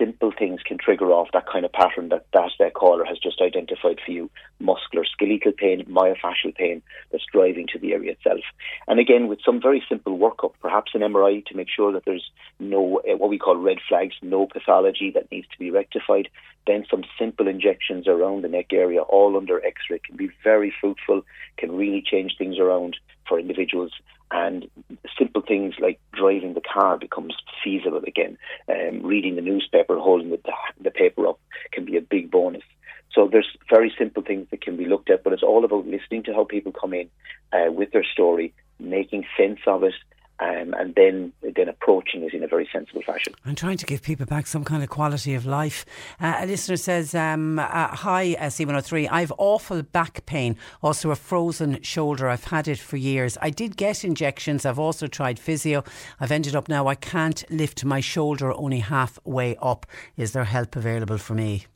simple 0.00 0.32
things 0.36 0.60
can 0.64 0.78
trigger 0.78 1.12
off 1.12 1.28
that 1.32 1.46
kind 1.46 1.64
of 1.64 1.72
pattern 1.72 2.08
that 2.08 2.24
that, 2.32 2.50
that 2.58 2.74
caller 2.74 3.04
has 3.04 3.18
just 3.18 3.40
identified 3.40 3.98
for 4.04 4.10
you. 4.10 4.30
Muscular 4.58 5.04
skeletal 5.04 5.52
pain, 5.52 5.84
myofascial 5.84 6.54
pain 6.56 6.82
that's 7.12 7.24
driving 7.32 7.66
to 7.72 7.78
the 7.78 7.92
area 7.92 8.12
itself. 8.12 8.40
And 8.88 8.98
again, 8.98 9.28
with 9.28 9.40
some 9.44 9.60
very 9.60 9.84
simple 9.88 10.18
workup, 10.18 10.54
perhaps 10.60 10.92
an 10.94 11.02
MRI 11.02 11.44
to 11.46 11.56
make 11.56 11.68
sure 11.68 11.92
that 11.92 12.04
there's 12.06 12.30
no, 12.58 13.00
uh, 13.08 13.16
what 13.16 13.30
we 13.30 13.38
call 13.38 13.56
red 13.56 13.78
flags, 13.86 14.14
no 14.22 14.46
pathology 14.46 15.10
that 15.14 15.30
needs 15.30 15.48
to 15.48 15.58
be 15.58 15.70
rectified, 15.70 16.28
then 16.66 16.84
some 16.90 17.04
simple 17.18 17.48
injections 17.48 18.08
around 18.08 18.42
the 18.42 18.48
neck 18.48 18.72
area, 18.72 19.02
all 19.02 19.36
under 19.36 19.64
x 19.64 19.82
ray, 19.90 19.98
can 19.98 20.16
be 20.16 20.30
very 20.42 20.72
fruitful, 20.80 21.22
can 21.56 21.76
really 21.76 22.02
change 22.02 22.36
things 22.38 22.58
around 22.58 22.96
for 23.30 23.38
individuals 23.38 23.92
and 24.32 24.68
simple 25.16 25.40
things 25.40 25.74
like 25.80 26.00
driving 26.12 26.54
the 26.54 26.60
car 26.60 26.98
becomes 26.98 27.34
feasible 27.62 28.02
again. 28.06 28.36
Um, 28.68 29.02
reading 29.04 29.36
the 29.36 29.42
newspaper, 29.42 29.96
holding 29.98 30.30
the, 30.30 30.40
the 30.82 30.90
paper 30.90 31.28
up 31.28 31.38
can 31.72 31.84
be 31.84 31.96
a 31.96 32.02
big 32.02 32.30
bonus. 32.30 32.64
So 33.12 33.28
there's 33.30 33.56
very 33.68 33.92
simple 33.96 34.22
things 34.22 34.48
that 34.50 34.62
can 34.62 34.76
be 34.76 34.84
looked 34.84 35.10
at, 35.10 35.22
but 35.24 35.32
it's 35.32 35.42
all 35.42 35.64
about 35.64 35.86
listening 35.86 36.24
to 36.24 36.34
how 36.34 36.44
people 36.44 36.72
come 36.72 36.92
in 36.92 37.08
uh, 37.52 37.70
with 37.72 37.92
their 37.92 38.04
story, 38.04 38.52
making 38.78 39.24
sense 39.36 39.60
of 39.66 39.84
it, 39.84 39.94
um, 40.40 40.74
and 40.74 40.94
then 40.94 41.32
then 41.56 41.68
approaching 41.68 42.22
it 42.22 42.32
in 42.32 42.42
a 42.42 42.48
very 42.48 42.68
sensible 42.72 43.02
fashion. 43.02 43.34
I'm 43.44 43.54
trying 43.54 43.76
to 43.78 43.86
give 43.86 44.02
people 44.02 44.26
back 44.26 44.46
some 44.46 44.64
kind 44.64 44.82
of 44.82 44.88
quality 44.88 45.34
of 45.34 45.44
life. 45.44 45.84
Uh, 46.20 46.38
a 46.40 46.46
listener 46.46 46.76
says, 46.76 47.14
um, 47.14 47.58
uh, 47.58 47.88
"Hi, 47.88 48.34
uh, 48.38 48.48
C103. 48.48 49.08
I've 49.10 49.32
awful 49.38 49.82
back 49.82 50.24
pain, 50.26 50.56
also 50.82 51.10
a 51.10 51.16
frozen 51.16 51.82
shoulder. 51.82 52.28
I've 52.28 52.44
had 52.44 52.68
it 52.68 52.78
for 52.78 52.96
years. 52.96 53.36
I 53.42 53.50
did 53.50 53.76
get 53.76 54.04
injections. 54.04 54.64
I've 54.64 54.78
also 54.78 55.06
tried 55.06 55.38
physio. 55.38 55.84
I've 56.18 56.32
ended 56.32 56.56
up 56.56 56.68
now 56.68 56.86
I 56.86 56.94
can't 56.94 57.44
lift 57.50 57.84
my 57.84 58.00
shoulder 58.00 58.52
only 58.52 58.80
halfway 58.80 59.56
up. 59.56 59.86
Is 60.16 60.32
there 60.32 60.44
help 60.44 60.76
available 60.76 61.18
for 61.18 61.34
me?" 61.34 61.66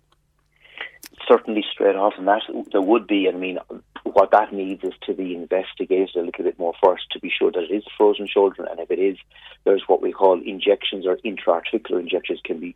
Certainly, 1.26 1.64
straight 1.72 1.96
off, 1.96 2.14
and 2.18 2.28
that 2.28 2.42
there 2.72 2.82
would 2.82 3.06
be. 3.06 3.28
I 3.28 3.32
mean, 3.32 3.58
what 4.02 4.30
that 4.32 4.52
needs 4.52 4.84
is 4.84 4.92
to 5.06 5.14
be 5.14 5.34
investigated 5.34 6.16
a 6.16 6.22
little 6.22 6.44
bit 6.44 6.58
more 6.58 6.74
first 6.82 7.04
to 7.12 7.20
be 7.20 7.30
sure 7.30 7.50
that 7.50 7.64
it 7.64 7.74
is 7.74 7.84
frozen 7.96 8.26
shoulder, 8.26 8.66
and 8.70 8.78
if 8.78 8.90
it 8.90 8.98
is, 8.98 9.16
there's 9.64 9.84
what 9.86 10.02
we 10.02 10.12
call 10.12 10.40
injections 10.40 11.06
or 11.06 11.18
intra-articular 11.24 12.00
injections 12.00 12.40
can 12.44 12.60
be 12.60 12.74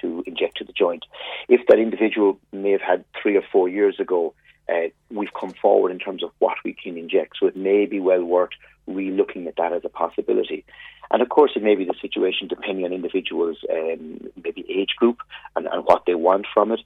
to 0.00 0.22
inject 0.26 0.56
to 0.56 0.64
the 0.64 0.72
joint. 0.72 1.04
If 1.48 1.66
that 1.68 1.78
individual 1.78 2.38
may 2.52 2.70
have 2.70 2.80
had 2.80 3.04
three 3.20 3.36
or 3.36 3.42
four 3.52 3.68
years 3.68 4.00
ago, 4.00 4.34
uh, 4.68 4.88
we've 5.10 5.32
come 5.38 5.52
forward 5.60 5.92
in 5.92 5.98
terms 5.98 6.22
of 6.22 6.30
what 6.38 6.56
we 6.64 6.72
can 6.72 6.96
inject, 6.96 7.36
so 7.38 7.46
it 7.46 7.56
may 7.56 7.86
be 7.86 8.00
well 8.00 8.24
worth 8.24 8.50
re-looking 8.86 9.46
at 9.46 9.56
that 9.56 9.72
as 9.72 9.84
a 9.84 9.88
possibility. 9.88 10.64
And 11.10 11.20
of 11.20 11.28
course, 11.28 11.52
it 11.54 11.62
may 11.62 11.74
be 11.74 11.84
the 11.84 11.94
situation 12.00 12.48
depending 12.48 12.84
on 12.84 12.92
individuals' 12.92 13.58
um, 13.70 14.28
maybe 14.42 14.64
age 14.68 14.94
group 14.96 15.18
and, 15.54 15.66
and 15.66 15.84
what 15.84 16.04
they 16.06 16.14
want 16.14 16.46
from 16.52 16.72
it. 16.72 16.80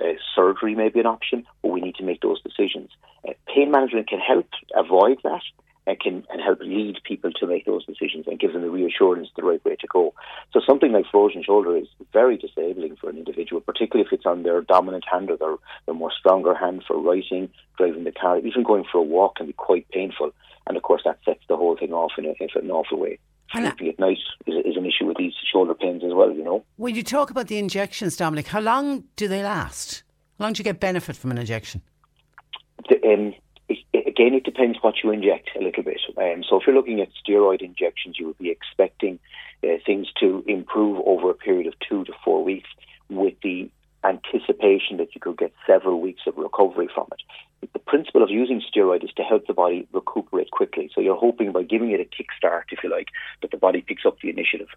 Uh, 0.00 0.14
surgery 0.34 0.74
may 0.74 0.88
be 0.88 1.00
an 1.00 1.06
option, 1.06 1.46
but 1.62 1.68
we 1.68 1.80
need 1.80 1.94
to 1.96 2.04
make 2.04 2.20
those 2.20 2.42
decisions. 2.42 2.90
Uh, 3.28 3.32
pain 3.46 3.70
management 3.70 4.08
can 4.08 4.18
help 4.18 4.48
avoid 4.74 5.18
that 5.22 5.42
and 5.86 5.98
can 5.98 6.24
and 6.30 6.40
help 6.40 6.60
lead 6.60 6.98
people 7.04 7.30
to 7.32 7.46
make 7.46 7.64
those 7.66 7.84
decisions 7.84 8.26
and 8.26 8.38
give 8.38 8.52
them 8.52 8.62
the 8.62 8.70
reassurance 8.70 9.28
the 9.36 9.42
right 9.42 9.64
way 9.64 9.76
to 9.76 9.86
go. 9.86 10.14
So 10.52 10.60
something 10.66 10.92
like 10.92 11.06
frozen 11.10 11.42
shoulder 11.42 11.76
is 11.76 11.88
very 12.12 12.36
disabling 12.36 12.96
for 12.96 13.10
an 13.10 13.18
individual, 13.18 13.60
particularly 13.60 14.06
if 14.06 14.12
it's 14.12 14.26
on 14.26 14.42
their 14.42 14.60
dominant 14.60 15.04
hand 15.10 15.30
or 15.30 15.36
their, 15.36 15.56
their 15.86 15.94
more 15.94 16.12
stronger 16.18 16.54
hand 16.54 16.84
for 16.86 16.98
writing, 17.00 17.48
driving 17.76 18.04
the 18.04 18.12
car, 18.12 18.38
even 18.38 18.62
going 18.62 18.84
for 18.90 18.98
a 18.98 19.02
walk 19.02 19.36
can 19.36 19.46
be 19.46 19.52
quite 19.52 19.88
painful. 19.90 20.32
And 20.66 20.76
of 20.76 20.82
course, 20.82 21.02
that 21.04 21.18
sets 21.24 21.42
the 21.48 21.56
whole 21.56 21.76
thing 21.76 21.92
off 21.92 22.12
in, 22.18 22.26
a, 22.26 22.34
in 22.40 22.48
an 22.54 22.70
awful 22.70 22.98
way. 22.98 23.18
Sleeping 23.52 23.88
at 23.88 23.98
night 23.98 24.18
is, 24.46 24.54
is 24.64 24.76
an 24.76 24.86
issue 24.86 25.06
with 25.06 25.16
these 25.16 25.32
shoulder 25.50 25.74
pains 25.74 26.04
as 26.04 26.12
well, 26.12 26.32
you 26.32 26.44
know. 26.44 26.64
When 26.76 26.94
you 26.94 27.02
talk 27.02 27.30
about 27.30 27.48
the 27.48 27.58
injections, 27.58 28.16
Dominic, 28.16 28.46
how 28.46 28.60
long 28.60 29.04
do 29.16 29.26
they 29.26 29.42
last? 29.42 30.02
How 30.38 30.44
long 30.44 30.52
do 30.52 30.60
you 30.60 30.64
get 30.64 30.78
benefit 30.78 31.16
from 31.16 31.30
an 31.32 31.38
injection? 31.38 31.82
The, 32.88 32.96
um, 33.08 33.34
it, 33.68 34.06
again, 34.06 34.34
it 34.34 34.44
depends 34.44 34.78
what 34.82 34.94
you 35.02 35.10
inject 35.10 35.50
a 35.58 35.62
little 35.62 35.82
bit. 35.82 36.00
Um, 36.16 36.44
so 36.48 36.60
if 36.60 36.66
you're 36.66 36.76
looking 36.76 37.00
at 37.00 37.08
steroid 37.24 37.60
injections, 37.60 38.16
you 38.18 38.26
would 38.28 38.38
be 38.38 38.50
expecting 38.50 39.18
uh, 39.64 39.68
things 39.84 40.08
to 40.20 40.44
improve 40.46 41.02
over 41.04 41.30
a 41.30 41.34
period 41.34 41.66
of 41.66 41.74
two 41.88 42.04
to 42.04 42.12
four 42.24 42.44
weeks 42.44 42.68
with 43.08 43.34
the 43.42 43.68
anticipation 44.04 44.96
that 44.96 45.14
you 45.14 45.20
could 45.20 45.36
get 45.36 45.52
several 45.66 46.00
weeks 46.00 46.22
of 46.26 46.36
recovery 46.36 46.88
from 46.94 47.06
it 47.12 47.20
the 47.72 47.78
principle 47.78 48.22
of 48.22 48.30
using 48.30 48.62
steroid 48.62 49.04
is 49.04 49.10
to 49.16 49.22
help 49.22 49.46
the 49.46 49.52
body 49.52 49.86
recuperate 49.92 50.50
quickly. 50.50 50.90
So 50.94 51.00
you're 51.00 51.16
hoping 51.16 51.52
by 51.52 51.62
giving 51.62 51.90
it 51.90 52.00
a 52.00 52.04
kickstart, 52.04 52.64
if 52.72 52.82
you 52.82 52.90
like, 52.90 53.08
that 53.42 53.50
the 53.50 53.58
body 53.58 53.82
picks 53.82 54.06
up 54.06 54.18
the 54.20 54.30
initiative. 54.30 54.68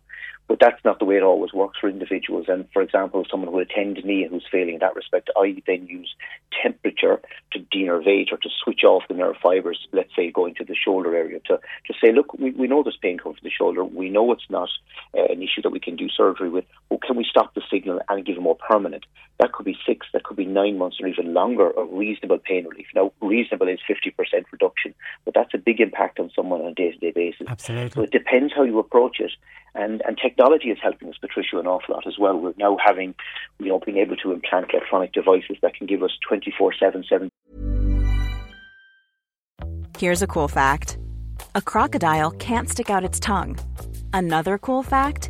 But 0.48 0.60
that's 0.60 0.84
not 0.84 1.00
the 1.00 1.06
way 1.06 1.16
it 1.16 1.24
always 1.24 1.54
works 1.54 1.78
for 1.80 1.90
individuals. 1.90 2.48
And 2.50 2.68
for 2.74 2.82
example, 2.82 3.24
someone 3.30 3.52
with 3.54 3.70
a 3.70 3.74
tendon 3.74 4.06
knee 4.06 4.28
who's 4.30 4.46
failing 4.52 4.75
in 4.75 4.80
that 4.82 4.96
respect, 4.96 5.30
I 5.38 5.62
then 5.66 5.88
use 5.88 6.13
temperature 6.62 7.22
to 7.52 7.60
denervate 7.60 8.32
or 8.34 8.38
to 8.38 8.50
switch 8.63 8.84
off 8.84 9.04
the 9.08 9.16
nerve 9.16 9.36
fibers, 9.42 9.88
let's 9.94 10.13
say 10.16 10.30
going 10.30 10.56
to 10.56 10.66
the 10.66 10.75
shoulder 10.75 11.16
area, 11.16 11.40
to, 11.48 11.60
to 11.88 11.94
say, 12.02 12.12
look, 12.12 12.34
we, 12.34 12.52
we 12.52 12.68
know 12.68 12.84
there's 12.84 12.98
pain 13.02 13.18
coming 13.18 13.38
from 13.38 13.48
the 13.48 13.50
shoulder. 13.50 13.86
We 13.86 14.10
know 14.10 14.32
it's 14.34 14.50
not 14.50 14.70
uh, 15.18 15.24
an 15.32 15.42
issue 15.42 15.62
that 15.63 15.72
we 15.72 15.80
can 15.80 15.96
do 15.96 16.10
surgery 16.10 16.50
with. 16.50 16.66
Well, 16.90 17.00
can 17.00 17.16
we 17.16 17.25
stop 17.30 17.54
the 17.54 17.62
signal 17.72 18.02
and 18.10 18.25
give 18.25 18.36
it 18.36 18.42
more 18.42 18.58
permanent? 18.58 19.06
That 19.40 19.52
could 19.52 19.66
be 19.66 19.78
six, 19.86 20.08
that 20.13 20.24
could 20.24 20.38
be 20.38 20.46
nine 20.46 20.78
months 20.78 20.98
or 21.02 21.08
even 21.08 21.34
longer 21.34 21.72
of 21.72 21.92
reasonable 21.92 22.38
pain 22.38 22.66
relief. 22.68 22.88
Now, 22.94 23.12
reasonable 23.22 23.68
is 23.68 23.80
50% 23.90 24.13
reduction, 24.52 24.94
but 25.25 25.34
that's 25.34 25.54
a 25.54 25.58
big 25.58 25.80
impact 25.80 26.20
on 26.20 26.32
someone 26.36 26.62
on 26.62 26.68
a 26.68 26.74
day 26.74 26.92
to 26.92 26.98
day 26.98 27.12
basis. 27.12 27.48
Absolutely. 27.48 27.90
So 27.90 28.04
it 28.04 28.12
depends 28.12 28.54
how 28.56 28.63
you 28.63 28.78
approach 28.80 29.20
it. 29.20 29.32
And, 29.75 30.04
and 30.06 30.18
technology 30.18 30.70
is 30.70 30.78
helping 30.82 31.10
us, 31.10 31.16
Patricia, 31.20 31.58
an 31.58 31.66
awful 31.66 31.96
lot 31.96 32.06
as 32.06 32.20
well. 32.20 32.38
We're 32.38 32.54
now 32.58 32.78
having, 32.84 33.16
you 33.60 33.70
know, 33.70 33.80
being 33.80 33.98
able 33.98 34.16
to 34.18 34.32
implant 34.32 34.72
electronic 34.72 35.13
devices 35.13 35.58
that 35.63 35.74
can 35.74 35.88
give 35.88 36.04
us 36.04 36.12
24 36.28 36.75
7 36.80 37.04
7. 37.10 37.30
Here's 39.98 40.22
a 40.22 40.28
cool 40.28 40.48
fact 40.48 40.98
a 41.56 41.62
crocodile 41.62 42.32
can't 42.32 42.70
stick 42.70 42.90
out 42.90 43.04
its 43.04 43.20
tongue. 43.20 43.58
Another 44.13 44.58
cool 44.58 44.84
fact 44.84 45.30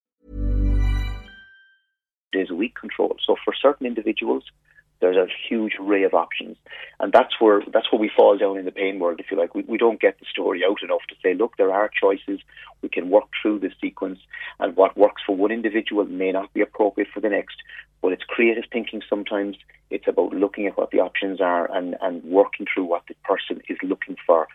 There's 2.33 2.49
a 2.49 2.55
weak 2.55 2.75
control. 2.75 3.17
So 3.25 3.35
for 3.43 3.53
certain 3.53 3.85
individuals, 3.85 4.43
there's 5.01 5.17
a 5.17 5.27
huge 5.49 5.73
array 5.79 6.03
of 6.03 6.13
options, 6.13 6.57
and 6.99 7.11
that's 7.11 7.41
where 7.41 7.61
that's 7.73 7.91
where 7.91 7.99
we 7.99 8.11
fall 8.15 8.37
down 8.37 8.57
in 8.57 8.65
the 8.65 8.71
pain 8.71 8.99
world. 8.99 9.19
If 9.19 9.31
you 9.31 9.37
like, 9.37 9.55
we, 9.55 9.63
we 9.63 9.79
don't 9.79 9.99
get 9.99 10.19
the 10.19 10.27
story 10.29 10.63
out 10.63 10.83
enough 10.83 11.01
to 11.09 11.15
say, 11.23 11.33
look, 11.33 11.57
there 11.57 11.73
are 11.73 11.89
choices. 11.89 12.39
We 12.83 12.89
can 12.89 13.09
work 13.09 13.25
through 13.41 13.59
the 13.59 13.71
sequence, 13.81 14.19
and 14.59 14.75
what 14.75 14.95
works 14.95 15.23
for 15.25 15.35
one 15.35 15.51
individual 15.51 16.05
may 16.05 16.31
not 16.31 16.53
be 16.53 16.61
appropriate 16.61 17.09
for 17.11 17.19
the 17.19 17.29
next. 17.29 17.57
But 18.01 18.13
it's 18.13 18.23
creative 18.23 18.65
thinking. 18.71 19.01
Sometimes 19.09 19.57
it's 19.89 20.07
about 20.07 20.33
looking 20.33 20.67
at 20.67 20.77
what 20.77 20.91
the 20.91 20.99
options 20.99 21.41
are 21.41 21.69
and 21.75 21.95
and 22.01 22.23
working 22.23 22.67
through 22.71 22.85
what 22.85 23.03
the 23.07 23.15
person 23.23 23.61
is 23.67 23.77
looking 23.81 24.17
for 24.25 24.47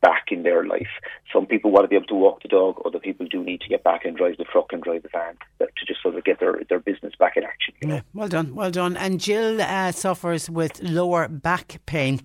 back 0.00 0.26
in 0.30 0.42
their 0.42 0.64
life. 0.64 0.88
Some 1.32 1.46
people 1.46 1.70
want 1.70 1.84
to 1.84 1.88
be 1.88 1.96
able 1.96 2.06
to 2.06 2.14
walk 2.14 2.42
the 2.42 2.48
dog, 2.48 2.80
other 2.84 2.98
people 2.98 3.26
do 3.26 3.42
need 3.42 3.60
to 3.62 3.68
get 3.68 3.84
back 3.84 4.04
and 4.04 4.16
drive 4.16 4.36
the 4.38 4.44
truck 4.44 4.72
and 4.72 4.82
drive 4.82 5.02
the 5.02 5.08
van 5.12 5.36
to 5.58 5.86
just 5.86 6.02
sort 6.02 6.14
of 6.14 6.24
get 6.24 6.40
their, 6.40 6.60
their 6.68 6.80
business 6.80 7.14
back 7.18 7.36
in 7.36 7.44
action. 7.44 7.74
Yeah, 7.82 8.00
well 8.14 8.28
done, 8.28 8.54
well 8.54 8.70
done. 8.70 8.96
And 8.96 9.20
Jill 9.20 9.60
uh, 9.60 9.92
suffers 9.92 10.48
with 10.50 10.82
lower 10.82 11.28
back 11.28 11.80
pain. 11.86 12.20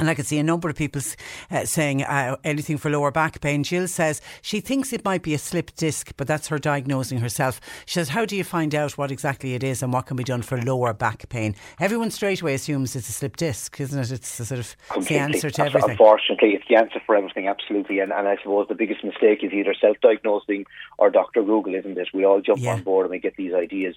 And 0.00 0.08
I 0.08 0.14
can 0.14 0.24
see 0.24 0.38
a 0.38 0.42
number 0.42 0.70
of 0.70 0.76
people 0.76 1.02
uh, 1.50 1.66
saying 1.66 2.02
uh, 2.02 2.36
anything 2.42 2.78
for 2.78 2.90
lower 2.90 3.10
back 3.10 3.42
pain. 3.42 3.62
Jill 3.62 3.86
says 3.86 4.22
she 4.40 4.60
thinks 4.60 4.94
it 4.94 5.04
might 5.04 5.22
be 5.22 5.34
a 5.34 5.38
slipped 5.38 5.76
disc, 5.76 6.12
but 6.16 6.26
that's 6.26 6.48
her 6.48 6.58
diagnosing 6.58 7.18
herself. 7.18 7.60
She 7.84 7.94
says, 7.94 8.08
How 8.08 8.24
do 8.24 8.34
you 8.34 8.42
find 8.42 8.74
out 8.74 8.96
what 8.96 9.12
exactly 9.12 9.52
it 9.52 9.62
is 9.62 9.82
and 9.82 9.92
what 9.92 10.06
can 10.06 10.16
be 10.16 10.24
done 10.24 10.40
for 10.40 10.56
lower 10.62 10.94
back 10.94 11.28
pain? 11.28 11.54
Everyone 11.78 12.10
straight 12.10 12.40
away 12.40 12.54
assumes 12.54 12.96
it's 12.96 13.10
a 13.10 13.12
slipped 13.12 13.40
disc, 13.40 13.78
isn't 13.78 14.00
it? 14.00 14.10
It's 14.10 14.38
the 14.38 14.46
sort 14.46 14.60
of 14.60 15.06
the 15.06 15.18
answer 15.18 15.50
to 15.50 15.64
everything. 15.66 15.90
Unfortunately, 15.90 16.54
it's 16.54 16.66
the 16.66 16.76
answer 16.76 17.00
for 17.04 17.14
everything, 17.14 17.46
absolutely. 17.46 17.98
And, 18.00 18.10
and 18.10 18.26
I 18.26 18.36
suppose 18.38 18.68
the 18.68 18.74
biggest 18.74 19.04
mistake 19.04 19.44
is 19.44 19.52
either 19.52 19.74
self 19.78 19.98
diagnosing 20.00 20.64
or 20.96 21.10
Dr. 21.10 21.42
Google, 21.42 21.74
isn't 21.74 21.98
it? 21.98 22.08
We 22.14 22.24
all 22.24 22.40
jump 22.40 22.60
yeah. 22.60 22.72
on 22.72 22.82
board 22.84 23.04
and 23.04 23.10
we 23.10 23.18
get 23.18 23.36
these 23.36 23.52
ideas. 23.52 23.96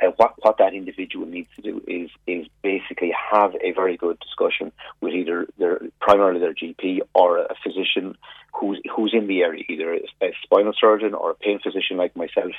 Uh, 0.00 0.12
what, 0.16 0.34
what 0.42 0.58
that 0.58 0.74
individual 0.74 1.26
needs 1.26 1.48
to 1.56 1.62
do 1.62 1.82
is, 1.88 2.08
is 2.26 2.46
basically 2.62 3.12
have 3.32 3.54
a 3.62 3.72
very 3.72 3.96
good 3.96 4.18
discussion 4.20 4.70
with 5.00 5.12
either 5.12 5.39
their, 5.58 5.80
primarily 6.00 6.40
their 6.40 6.54
GP 6.54 7.00
or 7.14 7.38
a 7.38 7.54
physician 7.62 8.16
who's 8.52 8.80
who's 8.94 9.12
in 9.14 9.26
the 9.26 9.42
area, 9.42 9.64
either 9.68 9.94
a 9.94 10.32
spinal 10.42 10.72
surgeon 10.78 11.14
or 11.14 11.30
a 11.30 11.34
pain 11.34 11.58
physician 11.60 11.96
like 11.96 12.16
myself. 12.16 12.52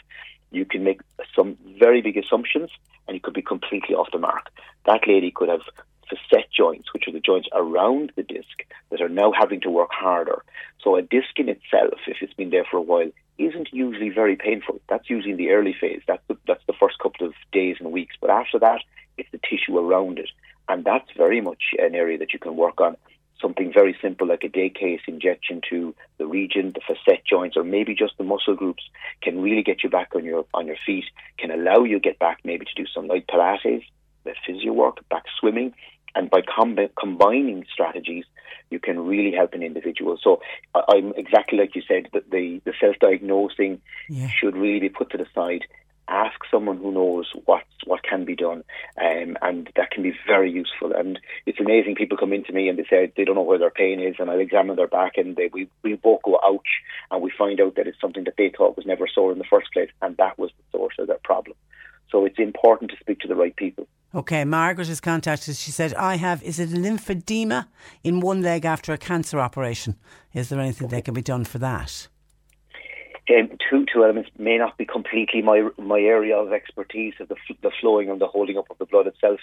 You 0.52 0.66
can 0.66 0.84
make 0.84 1.00
some 1.36 1.58
very 1.80 2.02
big 2.02 2.18
assumptions, 2.18 2.70
and 3.08 3.16
you 3.16 3.22
could 3.22 3.34
be 3.34 3.42
completely 3.42 3.96
off 3.96 4.10
the 4.12 4.20
mark. 4.20 4.50
That 4.86 5.08
lady 5.08 5.32
could 5.32 5.50
have 5.50 5.62
facet 6.10 6.52
joints, 6.52 6.94
which 6.94 7.08
are 7.08 7.14
the 7.14 7.20
joints 7.20 7.48
around 7.54 8.12
the 8.16 8.24
disc, 8.24 8.66
that 8.90 9.02
are 9.02 9.10
now 9.10 9.32
having 9.32 9.62
to 9.62 9.70
work 9.70 9.92
harder. 9.92 10.44
So 10.84 10.96
a 10.96 11.02
disc 11.02 11.38
in 11.38 11.50
itself, 11.50 12.00
if 12.08 12.18
it's 12.22 12.34
been 12.34 12.50
there 12.50 12.66
for 12.70 12.78
a 12.78 12.82
while, 12.82 13.10
isn't 13.38 13.70
usually 13.72 14.10
very 14.10 14.36
painful. 14.36 14.80
That's 14.90 15.10
usually 15.10 15.32
in 15.32 15.38
the 15.38 15.52
early 15.52 15.76
phase. 15.80 16.02
That's 16.08 16.24
the, 16.28 16.38
that's 16.48 16.66
the 16.68 16.74
first 16.80 17.00
couple 17.00 17.28
of 17.28 17.34
days 17.52 17.78
and 17.80 17.92
weeks. 17.92 18.16
But 18.20 18.30
after 18.30 18.60
that, 18.60 18.82
it's 19.18 19.32
the 19.32 19.40
tissue 19.40 19.78
around 19.78 20.20
it. 20.20 20.30
And 20.70 20.84
that's 20.84 21.10
very 21.18 21.42
much 21.42 21.64
an 21.78 21.96
area 21.96 22.18
that 22.18 22.34
you 22.34 22.40
can 22.40 22.56
work 22.56 22.80
on. 22.80 22.96
Something 23.42 23.74
very 23.74 23.98
simple 24.02 24.28
like 24.28 24.44
a 24.44 24.50
day 24.50 24.70
case 24.70 25.02
injection 25.08 25.62
to 25.70 25.96
the 26.20 26.28
region, 26.28 26.74
the 26.74 26.82
facet 26.82 27.24
joints, 27.28 27.58
or 27.58 27.64
maybe 27.64 27.96
just 27.96 28.18
the 28.18 28.24
muscle 28.24 28.56
groups 28.56 28.84
can 29.24 29.42
really 29.42 29.64
get 29.64 29.84
you 29.84 29.90
back 29.90 30.10
on 30.16 30.24
your 30.24 30.46
on 30.54 30.68
your 30.68 30.78
feet, 30.86 31.06
can 31.40 31.50
allow 31.50 31.84
you 31.84 31.96
to 31.96 32.00
get 32.00 32.20
back 32.20 32.40
maybe 32.44 32.66
to 32.66 32.74
do 32.76 32.86
some 32.94 33.08
light 33.08 33.26
Pilates, 33.28 33.84
the 34.26 34.36
physio 34.46 34.74
work, 34.74 34.98
back 35.10 35.24
swimming. 35.40 35.74
And 36.14 36.30
by 36.30 36.42
com- 36.42 36.78
combining 37.00 37.66
strategies, 37.72 38.26
you 38.70 38.80
can 38.80 39.00
really 39.00 39.36
help 39.36 39.54
an 39.54 39.64
individual. 39.64 40.18
So 40.22 40.42
I'm 40.76 41.14
exactly 41.16 41.58
like 41.58 41.76
you 41.76 41.82
said 41.88 42.10
that 42.14 42.30
the, 42.30 42.62
the 42.66 42.74
self 42.80 42.98
diagnosing 43.00 43.82
yeah. 44.10 44.28
should 44.28 44.56
really 44.56 44.80
be 44.80 44.90
put 44.90 45.10
to 45.12 45.18
the 45.18 45.28
side 45.34 45.66
ask 46.12 46.40
someone 46.52 46.78
who 46.78 46.92
knows 46.92 47.32
what 47.46 47.64
what 47.86 48.04
can 48.04 48.26
be 48.26 48.36
done, 48.36 48.64
um, 49.02 49.38
and 49.42 49.70
that 49.76 49.92
can 49.92 50.04
be 50.04 50.14
very 50.28 50.52
useful. 50.52 50.92
And 50.94 51.20
it's 51.46 51.60
amazing. 51.60 51.96
People 51.96 52.18
come 52.18 52.34
into 52.34 52.54
me 52.54 52.70
and 52.70 52.78
they 52.78 52.86
say 52.90 53.12
they 53.16 53.24
don't 53.24 53.36
know 53.36 53.42
where 53.42 53.58
their 53.58 53.72
pain 53.72 54.00
is, 54.00 54.16
and 54.20 54.30
I'll 54.30 54.40
examine 54.40 54.76
their 54.76 54.88
back, 54.88 55.14
and 55.18 55.36
they, 55.36 55.50
we 55.52 55.70
we 55.84 55.96
both 55.96 56.22
go 56.24 56.40
ouch, 56.44 56.82
and 57.10 57.22
we 57.22 57.32
find 57.36 57.60
out 57.60 57.76
that 57.76 57.88
it's 57.88 58.02
something 58.02 58.26
that 58.26 58.36
they 58.38 58.50
thought 58.56 58.78
was 58.78 58.86
never 58.86 59.08
sore 59.08 59.32
in 59.32 59.40
the 59.40 59.46
first 59.46 59.72
place, 59.74 59.90
and 60.02 60.18
that 60.18 60.38
was 60.38 60.52
the 60.58 60.78
source 60.78 60.96
of 61.00 61.08
their 61.08 61.20
problem. 61.24 61.56
So 62.12 62.26
it's 62.26 62.40
important 62.40 62.92
to 62.92 62.98
speak 63.00 63.20
to 63.22 63.28
the 63.28 63.36
right 63.36 63.56
people. 63.56 63.88
Okay, 64.14 64.44
Margaret 64.44 64.90
has 64.90 65.00
contacted. 65.00 65.56
She 65.56 65.72
said, 65.72 65.94
I 65.94 66.18
have, 66.18 66.44
is 66.44 66.60
it 66.60 66.70
lymphedema 66.72 67.68
in 68.04 68.20
one 68.20 68.42
leg 68.42 68.66
after 68.66 68.92
a 68.92 68.98
cancer 68.98 69.40
operation? 69.40 69.96
Is 70.34 70.50
there 70.50 70.60
anything 70.60 70.88
okay. 70.88 70.98
that 70.98 71.06
can 71.06 71.14
be 71.14 71.22
done 71.22 71.46
for 71.46 71.60
that? 71.60 72.10
Um, 73.30 73.50
two 73.70 73.86
two 73.92 74.04
elements 74.04 74.32
may 74.38 74.58
not 74.58 74.78
be 74.78 74.86
completely 74.86 75.42
my 75.42 75.70
my 75.78 76.00
area 76.00 76.36
of 76.36 76.52
expertise 76.52 77.14
of 77.20 77.28
the 77.28 77.36
the 77.62 77.72
flowing 77.80 78.10
and 78.10 78.20
the 78.20 78.28
holding 78.28 78.58
up 78.58 78.70
of 78.70 78.78
the 78.78 78.86
blood 78.86 79.08
itself. 79.08 79.40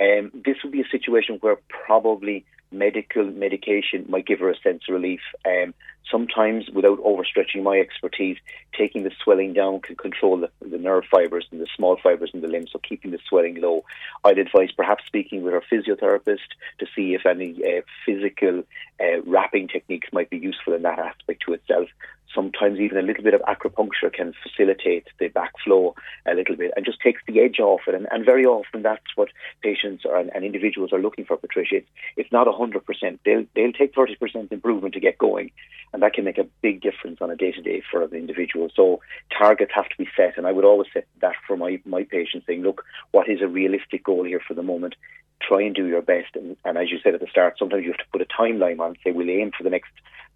Um, 0.00 0.30
this 0.34 0.56
would 0.62 0.72
be 0.72 0.80
a 0.80 0.88
situation 0.88 1.38
where 1.40 1.56
probably 1.68 2.44
medical 2.70 3.24
medication 3.24 4.04
might 4.08 4.26
give 4.26 4.40
her 4.40 4.50
a 4.50 4.58
sense 4.58 4.82
of 4.88 4.94
relief. 4.94 5.20
Um, 5.46 5.74
sometimes, 6.10 6.68
without 6.70 6.98
overstretching 7.00 7.62
my 7.62 7.78
expertise, 7.78 8.36
taking 8.76 9.04
the 9.04 9.10
swelling 9.22 9.52
down 9.52 9.80
can 9.80 9.96
control 9.96 10.38
the, 10.38 10.50
the 10.66 10.78
nerve 10.78 11.04
fibres 11.10 11.46
and 11.50 11.60
the 11.60 11.66
small 11.76 11.98
fibres 12.02 12.30
in 12.32 12.40
the 12.40 12.48
limb, 12.48 12.66
so 12.66 12.78
keeping 12.78 13.10
the 13.10 13.18
swelling 13.28 13.60
low. 13.60 13.84
I'd 14.24 14.38
advise 14.38 14.72
perhaps 14.72 15.04
speaking 15.06 15.42
with 15.42 15.54
our 15.54 15.62
physiotherapist 15.70 16.48
to 16.78 16.86
see 16.94 17.14
if 17.14 17.26
any 17.26 17.56
uh, 17.64 17.82
physical 18.04 18.64
uh, 19.00 19.22
wrapping 19.26 19.68
techniques 19.68 20.08
might 20.12 20.30
be 20.30 20.38
useful 20.38 20.74
in 20.74 20.82
that 20.82 20.98
aspect 20.98 21.42
to 21.46 21.54
itself 21.54 21.88
sometimes 22.34 22.78
even 22.78 22.98
a 22.98 23.02
little 23.02 23.24
bit 23.24 23.34
of 23.34 23.40
acupuncture 23.42 24.12
can 24.12 24.32
facilitate 24.42 25.06
the 25.18 25.28
backflow 25.28 25.94
a 26.26 26.34
little 26.34 26.56
bit 26.56 26.72
and 26.76 26.84
just 26.84 27.00
takes 27.00 27.22
the 27.26 27.40
edge 27.40 27.58
off 27.58 27.80
it. 27.86 27.94
And, 27.94 28.06
and 28.10 28.24
very 28.24 28.44
often 28.44 28.82
that's 28.82 29.16
what 29.16 29.28
patients 29.62 30.04
or, 30.04 30.16
and, 30.16 30.30
and 30.34 30.44
individuals 30.44 30.92
are 30.92 31.00
looking 31.00 31.24
for, 31.24 31.36
Patricia. 31.36 31.76
It's, 31.76 31.88
it's 32.16 32.32
not 32.32 32.46
100%. 32.46 33.18
They'll, 33.24 33.44
they'll 33.54 33.72
take 33.72 33.94
30% 33.94 34.52
improvement 34.52 34.94
to 34.94 35.00
get 35.00 35.18
going. 35.18 35.50
And 35.92 36.02
that 36.02 36.12
can 36.12 36.24
make 36.24 36.38
a 36.38 36.46
big 36.60 36.82
difference 36.82 37.18
on 37.20 37.30
a 37.30 37.36
day 37.36 37.52
to 37.52 37.62
day 37.62 37.82
for 37.90 38.02
an 38.02 38.12
individual. 38.12 38.68
So 38.74 39.00
targets 39.36 39.72
have 39.74 39.88
to 39.88 39.96
be 39.96 40.08
set. 40.16 40.36
And 40.36 40.46
I 40.46 40.52
would 40.52 40.64
always 40.64 40.88
set 40.92 41.06
that 41.22 41.34
for 41.46 41.56
my, 41.56 41.80
my 41.86 42.04
patients 42.04 42.46
saying, 42.46 42.62
look, 42.62 42.84
what 43.12 43.28
is 43.28 43.40
a 43.40 43.48
realistic 43.48 44.04
goal 44.04 44.24
here 44.24 44.40
for 44.46 44.54
the 44.54 44.62
moment? 44.62 44.94
Try 45.40 45.62
and 45.62 45.74
do 45.74 45.86
your 45.86 46.02
best. 46.02 46.34
And, 46.34 46.56
and 46.64 46.76
as 46.76 46.90
you 46.90 46.98
said 47.02 47.14
at 47.14 47.20
the 47.20 47.26
start, 47.26 47.56
sometimes 47.58 47.84
you 47.84 47.92
have 47.92 47.98
to 47.98 48.10
put 48.12 48.20
a 48.20 48.26
timeline 48.26 48.80
on, 48.80 48.96
say, 49.02 49.12
we'll 49.12 49.30
aim 49.30 49.52
for 49.56 49.62
the 49.62 49.70
next 49.70 49.90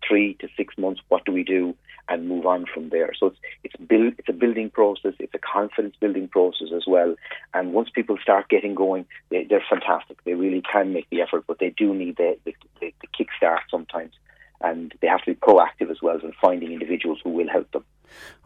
three 0.07 0.35
to 0.35 0.49
six 0.57 0.77
months, 0.79 1.01
what 1.09 1.25
do 1.25 1.33
we 1.33 1.45
do, 1.45 1.75
and 2.09 2.29
move 2.29 2.47
on 2.47 2.67
from 2.73 2.89
there. 2.91 3.13
So 3.19 3.27
it's 3.27 3.39
it's 3.65 3.77
build 3.77 4.15
it's 4.19 4.29
a 4.29 4.33
building 4.33 4.71
process, 4.71 5.15
it's 5.19 5.35
a 5.35 5.39
confidence 5.39 5.95
building 6.01 6.29
process 6.29 6.69
as 6.75 6.85
well. 6.87 7.15
And 7.55 7.73
once 7.73 7.91
people 7.91 8.19
start 8.21 8.49
getting 8.49 8.75
going, 8.75 9.07
they, 9.31 9.47
are 9.51 9.63
fantastic. 9.69 10.23
They 10.25 10.35
really 10.35 10.63
can 10.63 10.93
make 10.93 11.09
the 11.11 11.23
effort, 11.23 11.45
but 11.47 11.59
they 11.59 11.71
do 11.71 11.95
need 11.95 12.17
the 12.17 12.37
the, 12.45 12.55
the, 12.81 12.93
the 13.01 13.09
kickstart 13.09 13.61
sometimes. 13.71 14.15
And 14.61 14.95
they 15.01 15.09
have 15.09 15.23
to 15.23 15.35
be 15.35 15.35
proactive 15.35 15.91
as 15.91 16.01
well 16.01 16.19
in 16.21 16.33
finding 16.41 16.71
individuals 16.71 17.19
who 17.25 17.31
will 17.31 17.49
help 17.49 17.71
them. 17.73 17.85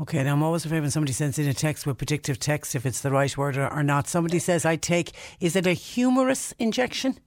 Okay, 0.00 0.22
now 0.22 0.32
I'm 0.32 0.42
always 0.42 0.64
afraid 0.64 0.80
when 0.80 0.90
somebody 0.90 1.12
sends 1.12 1.38
in 1.38 1.46
a 1.48 1.52
text 1.52 1.86
with 1.86 1.98
predictive 1.98 2.38
text 2.38 2.74
if 2.74 2.86
it's 2.86 3.00
the 3.00 3.10
right 3.10 3.36
word 3.36 3.56
or, 3.56 3.70
or 3.72 3.82
not. 3.82 4.08
Somebody 4.08 4.38
says, 4.38 4.64
I 4.64 4.76
take, 4.76 5.12
is 5.40 5.56
it 5.56 5.66
a 5.66 5.72
humerus 5.72 6.54
injection? 6.58 7.18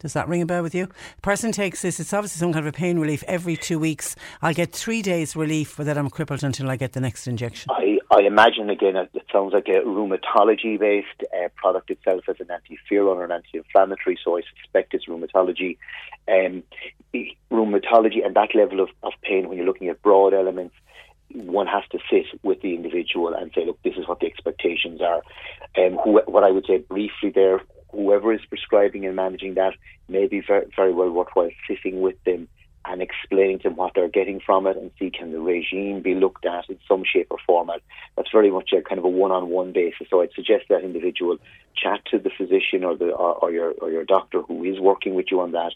Does 0.00 0.14
that 0.14 0.28
ring 0.28 0.42
a 0.42 0.46
bell 0.46 0.62
with 0.62 0.74
you? 0.74 0.88
person 1.22 1.52
takes 1.52 1.82
this, 1.82 2.00
it's 2.00 2.12
obviously 2.12 2.38
some 2.38 2.52
kind 2.52 2.66
of 2.66 2.74
a 2.74 2.76
pain 2.76 2.98
relief 2.98 3.22
every 3.28 3.56
two 3.56 3.78
weeks. 3.78 4.16
I'll 4.42 4.54
get 4.54 4.72
three 4.72 5.02
days 5.02 5.36
relief, 5.36 5.76
but 5.76 5.84
then 5.84 5.98
I'm 5.98 6.10
crippled 6.10 6.42
until 6.42 6.70
I 6.70 6.76
get 6.76 6.92
the 6.92 7.00
next 7.00 7.26
injection. 7.26 7.70
I, 7.70 7.98
I 8.10 8.22
imagine, 8.22 8.70
again, 8.70 8.96
it 8.96 9.10
sounds 9.30 9.52
like 9.52 9.68
a 9.68 9.82
rheumatology 9.82 10.78
based 10.78 11.22
uh, 11.34 11.48
product 11.54 11.90
itself 11.90 12.24
as 12.28 12.36
an 12.40 12.46
antiferon 12.46 13.16
or 13.16 13.24
an 13.24 13.32
anti 13.32 13.58
inflammatory, 13.58 14.18
so 14.24 14.38
I 14.38 14.42
suspect 14.62 14.94
it's 14.94 15.06
rheumatology. 15.06 15.76
Um, 16.28 16.62
rheumatology 17.50 18.24
and 18.24 18.34
that 18.36 18.54
level 18.54 18.80
of, 18.80 18.88
of 19.02 19.12
pain, 19.22 19.48
when 19.48 19.58
you're 19.58 19.66
looking 19.66 19.88
at 19.88 20.00
broad 20.02 20.32
elements, 20.32 20.74
one 21.32 21.66
has 21.66 21.84
to 21.92 21.98
sit 22.10 22.26
with 22.42 22.60
the 22.62 22.74
individual 22.74 23.34
and 23.34 23.52
say, 23.54 23.64
look, 23.64 23.80
this 23.82 23.94
is 23.96 24.08
what 24.08 24.20
the 24.20 24.26
expectations 24.26 25.00
are. 25.00 25.22
Um, 25.78 25.96
who, 26.02 26.20
what 26.26 26.42
I 26.42 26.50
would 26.50 26.66
say 26.66 26.78
briefly 26.78 27.30
there, 27.30 27.60
whoever 27.92 28.32
is 28.32 28.40
prescribing 28.48 29.06
and 29.06 29.16
managing 29.16 29.54
that 29.54 29.74
may 30.08 30.26
be 30.26 30.40
very, 30.40 30.66
very 30.76 30.92
well 30.92 31.10
worthwhile 31.10 31.50
sitting 31.68 32.00
with 32.00 32.22
them 32.24 32.48
and 32.86 33.02
explaining 33.02 33.58
to 33.58 33.64
them 33.64 33.76
what 33.76 33.92
they're 33.94 34.08
getting 34.08 34.40
from 34.40 34.66
it 34.66 34.76
and 34.76 34.90
see 34.98 35.10
can 35.10 35.32
the 35.32 35.38
regime 35.38 36.00
be 36.00 36.14
looked 36.14 36.46
at 36.46 36.68
in 36.70 36.78
some 36.88 37.02
shape 37.04 37.26
or 37.30 37.36
format. 37.46 37.82
That's 38.16 38.30
very 38.32 38.50
much 38.50 38.72
a 38.72 38.80
kind 38.80 38.98
of 38.98 39.04
a 39.04 39.08
one-on-one 39.08 39.72
basis. 39.72 40.06
So 40.08 40.22
I'd 40.22 40.32
suggest 40.32 40.64
that 40.70 40.82
individual 40.82 41.36
chat 41.76 42.00
to 42.10 42.18
the 42.18 42.30
physician 42.30 42.84
or 42.84 42.96
the 42.96 43.10
or, 43.10 43.34
or 43.34 43.50
your 43.50 43.72
or 43.72 43.90
your 43.90 44.04
doctor 44.04 44.40
who 44.42 44.64
is 44.64 44.80
working 44.80 45.14
with 45.14 45.26
you 45.30 45.40
on 45.40 45.52
that, 45.52 45.72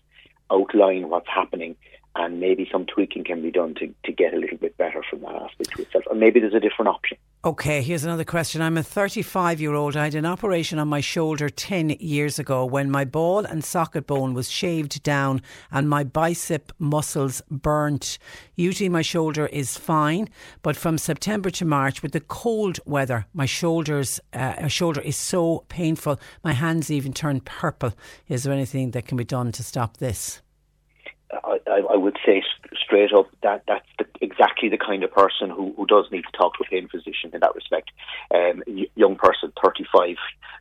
outline 0.51 1.11
what's 1.11 1.29
happening 1.29 1.77
and 2.17 2.39
maybe 2.39 2.69
some 2.71 2.87
tweaking 2.87 3.25
can 3.25 3.43
be 3.43 3.51
done 3.51 3.75
to, 3.75 3.93
to 4.05 4.13
get 4.13 4.33
a 4.35 4.37
little 4.37 4.59
bit 4.59 4.77
better 4.77 5.03
from 5.09 5.21
that 5.23 5.35
aspect 5.35 5.77
to 5.77 5.83
itself. 5.83 6.05
Or 6.07 6.15
maybe 6.15 6.39
there's 6.39 6.55
a 6.55 6.61
different 6.61 6.89
option. 6.89 7.19
Okay, 7.45 7.83
here's 7.83 8.05
another 8.05 8.25
question. 8.25 8.63
I'm 8.63 8.79
a 8.79 8.83
35 8.83 9.61
year 9.61 9.75
old. 9.75 9.97
I 9.97 10.05
had 10.05 10.15
an 10.15 10.25
operation 10.25 10.79
on 10.79 10.89
my 10.89 11.01
shoulder 11.01 11.49
10 11.49 11.91
years 12.01 12.39
ago 12.39 12.65
when 12.65 12.91
my 12.91 13.05
ball 13.05 13.45
and 13.45 13.65
socket 13.65 14.07
bone 14.07 14.33
was 14.33 14.49
shaved 14.49 15.03
down 15.03 15.43
and 15.73 15.91
my 15.91 16.05
bicep 16.05 16.73
muscles 16.79 17.43
burnt. 17.51 18.19
Usually 18.55 18.89
my 18.89 19.03
shoulder 19.03 19.47
is 19.47 19.77
fine, 19.77 20.29
but 20.63 20.77
from 20.77 20.97
September 20.97 21.51
to 21.51 21.65
March 21.65 22.03
with 22.03 22.13
the 22.13 22.21
cold 22.21 22.79
weather, 22.87 23.27
my 23.35 23.47
shoulders 23.47 24.21
uh, 24.33 24.69
shoulder 24.69 25.01
is 25.01 25.17
so 25.17 25.65
painful. 25.69 26.19
My 26.45 26.53
hands 26.53 26.91
even 26.91 27.13
turn 27.13 27.41
purple. 27.41 27.93
Is 28.29 28.45
there 28.45 28.53
anything 28.53 28.93
that 28.93 29.07
can 29.07 29.17
be 29.17 29.25
done 29.25 29.51
to 29.53 29.65
stop 29.65 29.97
this? 29.97 30.41
I, 31.43 31.81
I, 31.93 31.97
would 31.97 32.17
say 32.25 32.43
straight 32.95 33.13
up 33.13 33.29
that 33.43 33.63
that's 33.67 33.87
the, 33.99 34.07
exactly 34.21 34.69
the 34.69 34.79
kind 34.79 35.03
of 35.03 35.13
person 35.13 35.51
who, 35.51 35.75
who 35.77 35.87
does 35.87 36.07
need 36.13 36.23
to 36.23 36.39
talk 36.39 36.57
to 36.57 36.65
a 36.65 36.71
pain 36.71 36.89
physician 36.89 37.31
in 37.33 37.41
that 37.41 37.55
respect. 37.55 37.91
Um, 38.33 38.63
young 38.95 39.17
person, 39.17 39.53
35, 39.63 40.17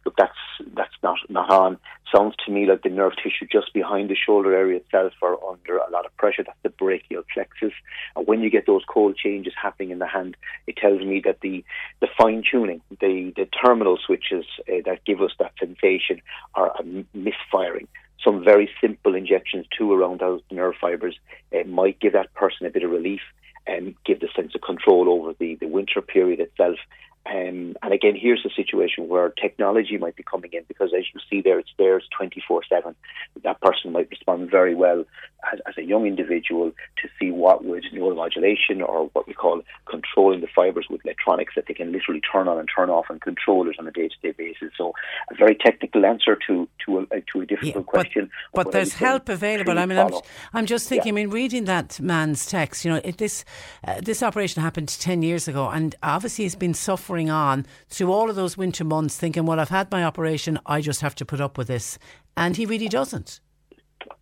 look, 0.06 0.16
that's 0.18 0.34
that's 0.74 0.94
not 1.04 1.18
not 1.30 1.50
on. 1.50 1.78
Sounds 2.14 2.36
to 2.46 2.52
me 2.52 2.66
like 2.68 2.84
the 2.84 2.90
nerve 2.90 3.14
tissue 3.16 3.48
just 3.52 3.74
behind 3.74 4.10
the 4.10 4.16
shoulder 4.16 4.56
area 4.56 4.78
itself 4.78 5.14
are 5.22 5.38
under 5.50 5.78
a 5.78 5.90
lot 5.92 6.06
of 6.06 6.16
pressure. 6.18 6.44
That's 6.44 6.58
the 6.64 6.70
brachial 6.70 7.24
plexus. 7.34 7.74
And 8.16 8.28
when 8.28 8.42
you 8.42 8.50
get 8.50 8.66
those 8.66 8.84
cold 8.88 9.16
changes 9.16 9.54
happening 9.62 9.92
in 9.92 10.00
the 10.00 10.08
hand, 10.08 10.36
it 10.68 10.78
tells 10.78 11.02
me 11.02 11.22
that 11.26 11.42
the 11.42 11.64
the 12.02 12.08
fine 12.18 12.44
tuning, 12.50 12.82
the 12.90 13.34
the 13.36 13.48
terminal 13.64 13.98
switches 14.04 14.46
uh, 14.68 14.82
that 14.86 15.06
give 15.06 15.22
us 15.22 15.32
that 15.40 15.54
sensation 15.60 16.22
are 16.56 16.74
misfiring. 17.14 17.88
Some 18.24 18.44
very 18.44 18.70
simple 18.82 19.16
injections 19.16 19.66
too 19.78 19.92
around 19.92 20.20
those 20.20 20.42
nerve 20.52 20.76
fibres 20.80 21.16
uh, 21.54 21.64
might 21.68 22.00
give 22.00 22.14
that 22.14 22.34
person 22.34 22.66
a 22.66 22.70
bit 22.70 22.84
of 22.84 22.92
relief 22.92 23.22
and 23.66 23.96
give 24.06 24.20
the 24.20 24.30
sense 24.36 24.54
of 24.56 24.62
control 24.62 25.10
over 25.10 25.34
the, 25.40 25.56
the 25.56 25.68
winter 25.68 26.02
period 26.02 26.40
itself. 26.40 26.78
Um, 27.26 27.78
and 27.82 27.94
again, 27.94 28.16
here's 28.18 28.46
a 28.46 28.50
situation 28.54 29.08
where 29.08 29.30
technology 29.30 29.98
might 29.98 30.18
be 30.18 30.24
coming 30.24 30.52
in 30.52 30.64
because, 30.68 30.92
as 30.94 31.06
you 31.14 31.22
see 31.30 31.42
there, 31.42 31.58
it's 31.58 31.72
there 31.78 32.02
24 32.18 32.64
7. 32.68 32.96
That 33.44 33.62
person 33.62 33.94
might 33.94 34.10
respond 34.10 34.52
very 34.52 34.76
well 34.76 35.06
as, 35.52 35.60
as, 35.68 35.78
a 35.78 35.84
young 35.84 36.06
individual 36.06 36.72
to 37.02 37.10
see 37.20 37.32
what 37.32 37.64
would 37.66 37.84
neuromodulation 37.94 38.82
or 38.88 39.10
what 39.14 39.28
we 39.28 39.34
call 39.34 39.62
controlling 39.90 40.42
the 40.42 40.48
fibers 40.48 40.88
with 40.90 41.04
electronics 41.04 41.54
that 41.56 41.66
they 41.68 41.74
can 41.74 41.92
literally 41.92 42.22
turn 42.22 42.48
on 42.48 42.60
and 42.60 42.70
turn 42.74 42.90
off 42.90 43.06
and 43.10 43.22
control 43.22 43.70
it 43.70 43.76
on 43.80 43.88
a 43.88 43.92
day 43.92 44.08
to 44.08 44.16
day 44.22 44.32
basis. 44.32 44.72
So, 44.78 44.94
a 45.32 45.36
very 45.36 45.56
technical 45.56 46.06
answer 46.06 46.38
to 46.48 46.68
to 46.86 47.08
a, 47.12 47.22
to 47.32 47.42
a 47.42 47.46
difficult 47.46 47.86
yeah, 47.88 47.92
question. 47.92 48.30
But, 48.54 48.66
but 48.66 48.72
there's 48.74 48.94
help 48.94 49.30
available. 49.30 49.78
I 49.78 49.86
mean, 49.86 49.98
I'm, 49.98 50.14
I'm, 50.54 50.66
just 50.66 50.88
thinking, 50.88 51.16
yeah. 51.16 51.22
I 51.22 51.26
mean, 51.26 51.30
reading 51.30 51.66
that 51.66 52.00
man's 52.00 52.46
text, 52.46 52.86
you 52.86 52.92
know, 52.92 53.02
it, 53.04 53.18
this, 53.18 53.46
uh, 53.88 54.02
this 54.02 54.24
operation 54.24 54.62
happened 54.62 54.88
10 54.88 55.22
years 55.24 55.48
ago, 55.48 55.70
and 55.70 55.96
obviously 56.04 56.46
he's 56.46 56.56
been 56.56 56.74
suffering 56.74 57.30
on 57.30 57.66
through 57.90 58.12
all 58.12 58.30
of 58.30 58.36
those 58.36 58.58
winter 58.58 58.84
months, 58.84 59.18
thinking, 59.18 59.46
well, 59.46 59.60
I've 59.60 59.70
had 59.70 59.92
my 59.92 60.04
operation, 60.04 60.60
I 60.66 60.82
just 60.82 61.02
have 61.02 61.16
to 61.16 61.26
put 61.26 61.42
up 61.42 61.58
with 61.58 61.68
this. 61.68 61.98
And 62.36 62.58
he 62.58 62.66
really 62.66 62.90
doesn't 62.90 63.40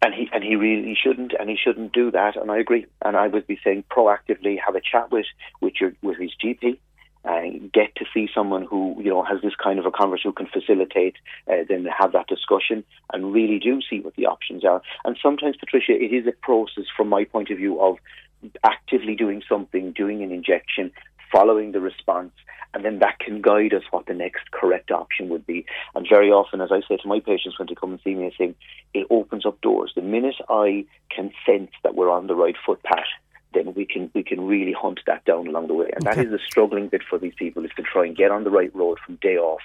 and 0.02 0.14
he 0.14 0.30
and 0.34 0.44
he 0.44 0.56
really 0.56 0.98
shouldn't 1.02 1.34
and 1.40 1.50
he 1.50 1.58
shouldn't 1.58 1.94
do 1.94 2.12
that 2.12 2.36
and 2.36 2.52
I 2.52 2.58
agree. 2.60 2.86
And 3.04 3.16
I 3.18 3.28
would 3.28 3.48
be 3.48 3.60
saying 3.64 3.86
proactively 3.90 4.58
have 4.66 4.76
a 4.76 4.82
chat 4.82 5.12
with 5.12 5.26
with 5.60 5.74
your 5.80 5.94
with 6.02 6.18
his 6.18 6.32
GP 6.44 6.78
and 7.24 7.72
get 7.72 7.96
to 7.96 8.06
see 8.14 8.28
someone 8.34 8.66
who 8.66 8.96
you 9.00 9.10
know 9.10 9.24
has 9.24 9.42
this 9.42 9.56
kind 9.62 9.80
of 9.80 9.86
a 9.86 9.92
conversation 9.92 10.30
who 10.32 10.46
can 10.46 10.48
facilitate 10.48 11.16
uh, 11.48 11.64
then 11.68 11.86
have 11.86 12.14
that 12.14 12.28
discussion 12.28 12.84
and 13.14 13.34
really 13.34 13.60
do 13.60 13.80
see 13.88 14.00
what 14.00 14.16
the 14.16 14.26
options 14.26 14.66
are. 14.66 14.82
And 15.06 15.18
sometimes 15.22 15.58
Patricia 15.58 15.94
it 15.94 16.14
is 16.14 16.26
a 16.28 16.32
process 16.32 16.86
from 16.96 17.10
my 17.10 17.26
point 17.26 17.50
of 17.50 17.58
view 17.58 17.80
of 17.80 17.98
actively 18.64 19.16
doing 19.16 19.44
something 19.48 19.92
doing 19.92 20.24
an 20.24 20.32
injection 20.32 20.92
following 21.32 21.72
the 21.72 21.80
response 21.80 22.32
and 22.74 22.86
then 22.86 23.00
that 23.00 23.20
can 23.20 23.42
guide 23.42 23.74
us 23.74 23.84
what 23.92 24.06
the 24.06 24.14
next 24.14 24.52
correct 24.52 24.92
option 24.92 25.30
would 25.30 25.46
be. 25.46 25.66
And 25.94 26.08
very 26.10 26.32
often, 26.32 26.62
as 26.62 26.72
I 26.72 26.82
say 26.88 26.98
to 26.98 27.08
my 27.08 27.20
patients 27.20 27.60
when 27.60 27.68
they 27.68 27.76
come 27.76 27.92
and 27.92 28.00
see 28.04 28.16
me, 28.16 28.28
I 28.28 28.38
say 28.38 28.56
it 28.94 29.08
opens 29.10 29.46
up 29.46 29.60
doors. 29.62 29.92
The 29.96 30.02
minute 30.02 30.36
I 30.50 30.86
can 31.10 31.32
sense 31.46 31.72
that 31.84 31.96
we're 31.96 32.10
on 32.10 32.28
the 32.28 32.36
right 32.36 32.56
footpath, 32.66 33.06
then 33.54 33.74
we 33.74 33.86
can 33.86 34.10
we 34.14 34.24
can 34.24 34.48
really 34.48 34.74
hunt 34.74 35.02
that 35.06 35.26
down 35.26 35.48
along 35.48 35.68
the 35.68 35.74
way. 35.74 35.90
And 35.94 36.08
okay. 36.08 36.16
that 36.16 36.26
is 36.26 36.32
the 36.32 36.40
struggling 36.46 36.88
bit 36.88 37.02
for 37.10 37.20
these 37.20 37.34
people 37.36 37.66
is 37.66 37.72
to 37.76 37.84
try 37.84 38.06
and 38.06 38.16
get 38.16 38.32
on 38.32 38.46
the 38.46 38.50
right 38.50 38.74
road 38.74 39.00
from 39.06 39.16
day 39.16 39.36
off 39.36 39.62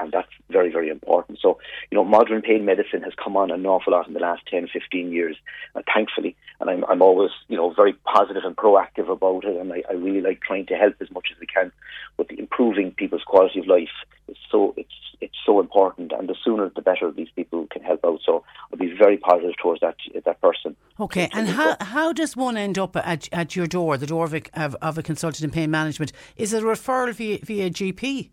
and 0.00 0.12
that's 0.12 0.28
very, 0.48 0.72
very 0.72 0.88
important. 0.88 1.38
So, 1.40 1.58
you 1.90 1.96
know, 1.96 2.04
modern 2.04 2.42
pain 2.42 2.64
medicine 2.64 3.02
has 3.02 3.12
come 3.22 3.36
on 3.36 3.50
an 3.50 3.66
awful 3.66 3.92
lot 3.92 4.08
in 4.08 4.14
the 4.14 4.20
last 4.20 4.42
10, 4.50 4.68
15 4.72 5.12
years, 5.12 5.36
uh, 5.74 5.82
thankfully, 5.92 6.36
and 6.60 6.70
I'm, 6.70 6.84
I'm 6.86 7.02
always, 7.02 7.30
you 7.48 7.56
know, 7.56 7.72
very 7.72 7.92
positive 7.92 8.44
and 8.44 8.56
proactive 8.56 9.10
about 9.10 9.44
it, 9.44 9.56
and 9.56 9.72
I, 9.72 9.82
I 9.88 9.92
really 9.92 10.20
like 10.20 10.40
trying 10.40 10.66
to 10.66 10.74
help 10.74 10.94
as 11.00 11.10
much 11.10 11.28
as 11.32 11.38
we 11.38 11.46
can 11.46 11.70
with 12.16 12.30
improving 12.30 12.92
people's 12.92 13.22
quality 13.24 13.60
of 13.60 13.66
life. 13.66 13.88
It's 14.28 14.38
so, 14.50 14.74
it's, 14.76 14.94
it's 15.20 15.36
so 15.44 15.60
important, 15.60 16.12
and 16.12 16.28
the 16.28 16.36
sooner 16.42 16.70
the 16.74 16.82
better 16.82 17.10
these 17.10 17.30
people 17.36 17.66
can 17.70 17.82
help 17.82 18.04
out. 18.04 18.20
So 18.24 18.44
I'll 18.72 18.78
be 18.78 18.94
very 18.96 19.18
positive 19.18 19.56
towards 19.60 19.80
that 19.80 19.96
that 20.24 20.40
person. 20.40 20.76
Okay, 20.98 21.28
and 21.32 21.48
how, 21.48 21.76
how 21.80 22.12
does 22.12 22.36
one 22.36 22.56
end 22.56 22.78
up 22.78 22.96
at, 22.96 23.28
at 23.32 23.54
your 23.56 23.66
door, 23.66 23.96
the 23.96 24.06
door 24.06 24.24
of 24.24 24.34
a, 24.34 24.42
of, 24.54 24.74
of 24.80 24.98
a 24.98 25.02
consultant 25.02 25.44
in 25.44 25.50
pain 25.50 25.70
management? 25.70 26.12
Is 26.36 26.52
it 26.52 26.62
a 26.62 26.66
referral 26.66 27.12
via, 27.12 27.38
via 27.42 27.70
GP? 27.70 28.30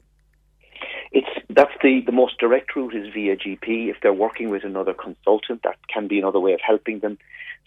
That's 1.57 1.73
the, 1.81 2.01
the 2.05 2.11
most 2.11 2.37
direct 2.37 2.75
route 2.75 2.93
is 2.93 3.11
via 3.11 3.35
GP. 3.35 3.89
If 3.89 3.97
they're 4.03 4.13
working 4.13 4.51
with 4.51 4.63
another 4.63 4.93
consultant, 4.93 5.63
that 5.63 5.75
can 5.87 6.07
be 6.07 6.19
another 6.19 6.39
way 6.39 6.53
of 6.53 6.59
helping 6.61 6.99
them. 6.99 7.17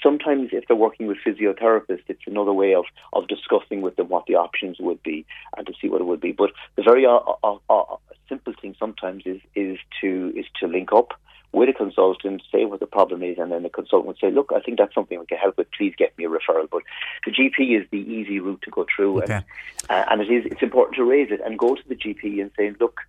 Sometimes 0.01 0.51
if 0.53 0.69
they're 0.69 0.77
working 0.77 1.09
with 1.09 1.19
physiotherapists, 1.27 2.05
it's 2.07 2.23
another 2.25 2.53
way 2.53 2.73
of, 2.77 2.85
of 3.13 3.27
discussing 3.27 3.83
with 3.83 3.97
them 3.97 4.09
what 4.09 4.27
the 4.27 4.37
options 4.37 4.79
would 4.79 5.03
be 5.03 5.27
and 5.57 5.67
to 5.67 5.73
see 5.83 5.89
what 5.89 6.01
it 6.01 6.05
would 6.05 6.21
be. 6.21 6.31
But 6.31 6.53
the 6.77 6.85
very 6.85 7.05
uh, 7.05 7.19
uh, 7.43 7.57
uh, 7.69 7.97
simple 8.29 8.53
thing 8.63 8.77
sometimes 8.79 9.25
is, 9.27 9.41
is 9.57 9.81
to 10.03 10.33
is 10.37 10.47
to 10.61 10.69
link 10.69 10.93
up 10.93 11.15
with 11.53 11.69
a 11.69 11.73
consultant, 11.73 12.43
say 12.53 12.65
what 12.67 12.79
the 12.79 12.87
problem 12.87 13.25
is, 13.25 13.39
and 13.39 13.51
then 13.51 13.65
the 13.65 13.71
consultant 13.71 14.07
would 14.07 14.19
say, 14.19 14.31
"Look, 14.31 14.53
I 14.55 14.61
think 14.61 14.79
that's 14.79 14.95
something 14.95 15.19
we 15.19 15.27
can 15.27 15.39
help 15.39 15.59
with. 15.59 15.69
Please 15.73 15.95
get 15.99 16.17
me 16.17 16.27
a 16.27 16.29
referral." 16.29 16.69
But 16.71 16.83
the 17.27 17.33
GP 17.33 17.81
is 17.81 17.89
the 17.91 17.99
easy 17.99 18.39
route 18.39 18.63
to 18.63 18.71
go 18.71 18.87
through, 18.95 19.25
okay. 19.25 19.35
and, 19.35 19.45
uh, 19.91 20.05
and 20.11 20.21
it 20.21 20.31
is 20.31 20.47
it's 20.47 20.63
important 20.63 20.95
to 20.97 21.05
raise 21.05 21.33
it 21.33 21.41
and 21.45 21.59
go 21.59 21.75
to 21.75 21.89
the 21.89 21.97
GP 21.97 22.41
and 22.41 22.53
say, 22.57 22.73
"Look, 22.79 23.01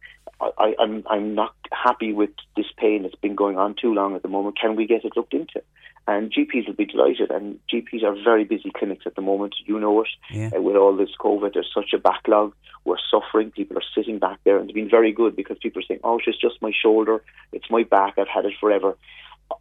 I, 0.58 0.76
I'm 0.80 1.04
I'm 1.10 1.36
not 1.36 1.54
happy 1.72 2.14
with 2.14 2.32
this 2.56 2.66
pain 2.78 3.04
that's 3.04 3.16
been 3.16 3.36
going 3.36 3.58
on 3.58 3.76
too 3.80 3.94
long 3.94 4.16
at 4.16 4.22
the 4.22 4.28
moment. 4.28 4.60
Can 4.60 4.76
we 4.76 4.88
get 4.88 5.06
it 5.06 5.16
looked 5.16 5.34
into? 5.34 5.62
And 6.08 6.34
GPs 6.34 6.68
will 6.68 6.74
be 6.74 6.86
delighted. 6.86 7.30
And 7.30 7.60
GPs 7.72 8.04
are 8.04 8.16
very 8.24 8.44
busy 8.44 8.72
clinics 8.76 9.06
at 9.06 9.16
the 9.16 9.22
moment. 9.22 9.56
You 9.66 9.80
know 9.80 10.02
it. 10.02 10.10
Yeah. 10.32 10.50
Uh, 10.56 10.62
with 10.62 10.76
all 10.76 10.96
this 10.96 11.12
COVID, 11.20 11.54
there's 11.54 11.72
such 11.74 11.94
a 11.94 12.00
backlog. 12.00 12.54
We're 12.86 12.98
suffering. 13.12 13.52
People 13.52 13.78
are 13.78 13.84
sitting 13.96 14.18
back 14.18 14.40
there, 14.44 14.58
and 14.58 14.70
it's 14.70 14.76
been 14.76 14.90
very 14.90 15.12
good 15.12 15.36
because 15.36 15.58
people 15.62 15.82
are 15.82 15.86
saying, 15.86 16.00
"Oh, 16.04 16.20
it's 16.26 16.42
just 16.42 16.62
my 16.62 16.72
shoulder. 16.72 17.24
It's 17.52 17.70
my 17.70 17.84
back. 17.84 18.18
I've 18.18 18.28
had 18.28 18.46
it 18.46 18.54
forever." 18.60 18.98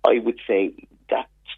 I 0.05 0.19
would 0.21 0.38
say 0.47 0.73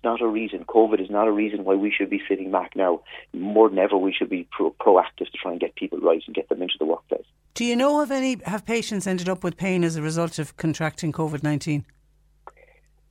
not 0.04 0.20
a 0.20 0.26
reason. 0.26 0.64
COVID 0.64 1.00
is 1.00 1.10
not 1.10 1.28
a 1.28 1.32
reason 1.32 1.64
why 1.64 1.74
we 1.74 1.90
should 1.90 2.10
be 2.10 2.22
sitting 2.28 2.50
back 2.50 2.74
now. 2.76 3.00
More 3.32 3.68
than 3.68 3.78
ever, 3.78 3.96
we 3.96 4.12
should 4.12 4.30
be 4.30 4.48
pro- 4.50 4.72
proactive 4.72 5.30
to 5.30 5.38
try 5.42 5.52
and 5.52 5.60
get 5.60 5.74
people 5.74 5.98
right 5.98 6.22
and 6.26 6.34
get 6.34 6.48
them 6.48 6.62
into 6.62 6.74
the 6.78 6.84
workplace. 6.86 7.24
Do 7.54 7.64
you 7.64 7.76
know 7.76 8.00
of 8.00 8.10
any 8.10 8.38
have 8.44 8.64
patients 8.64 9.06
ended 9.06 9.28
up 9.28 9.44
with 9.44 9.56
pain 9.56 9.84
as 9.84 9.96
a 9.96 10.02
result 10.02 10.38
of 10.38 10.56
contracting 10.56 11.12
COVID 11.12 11.42
nineteen? 11.42 11.84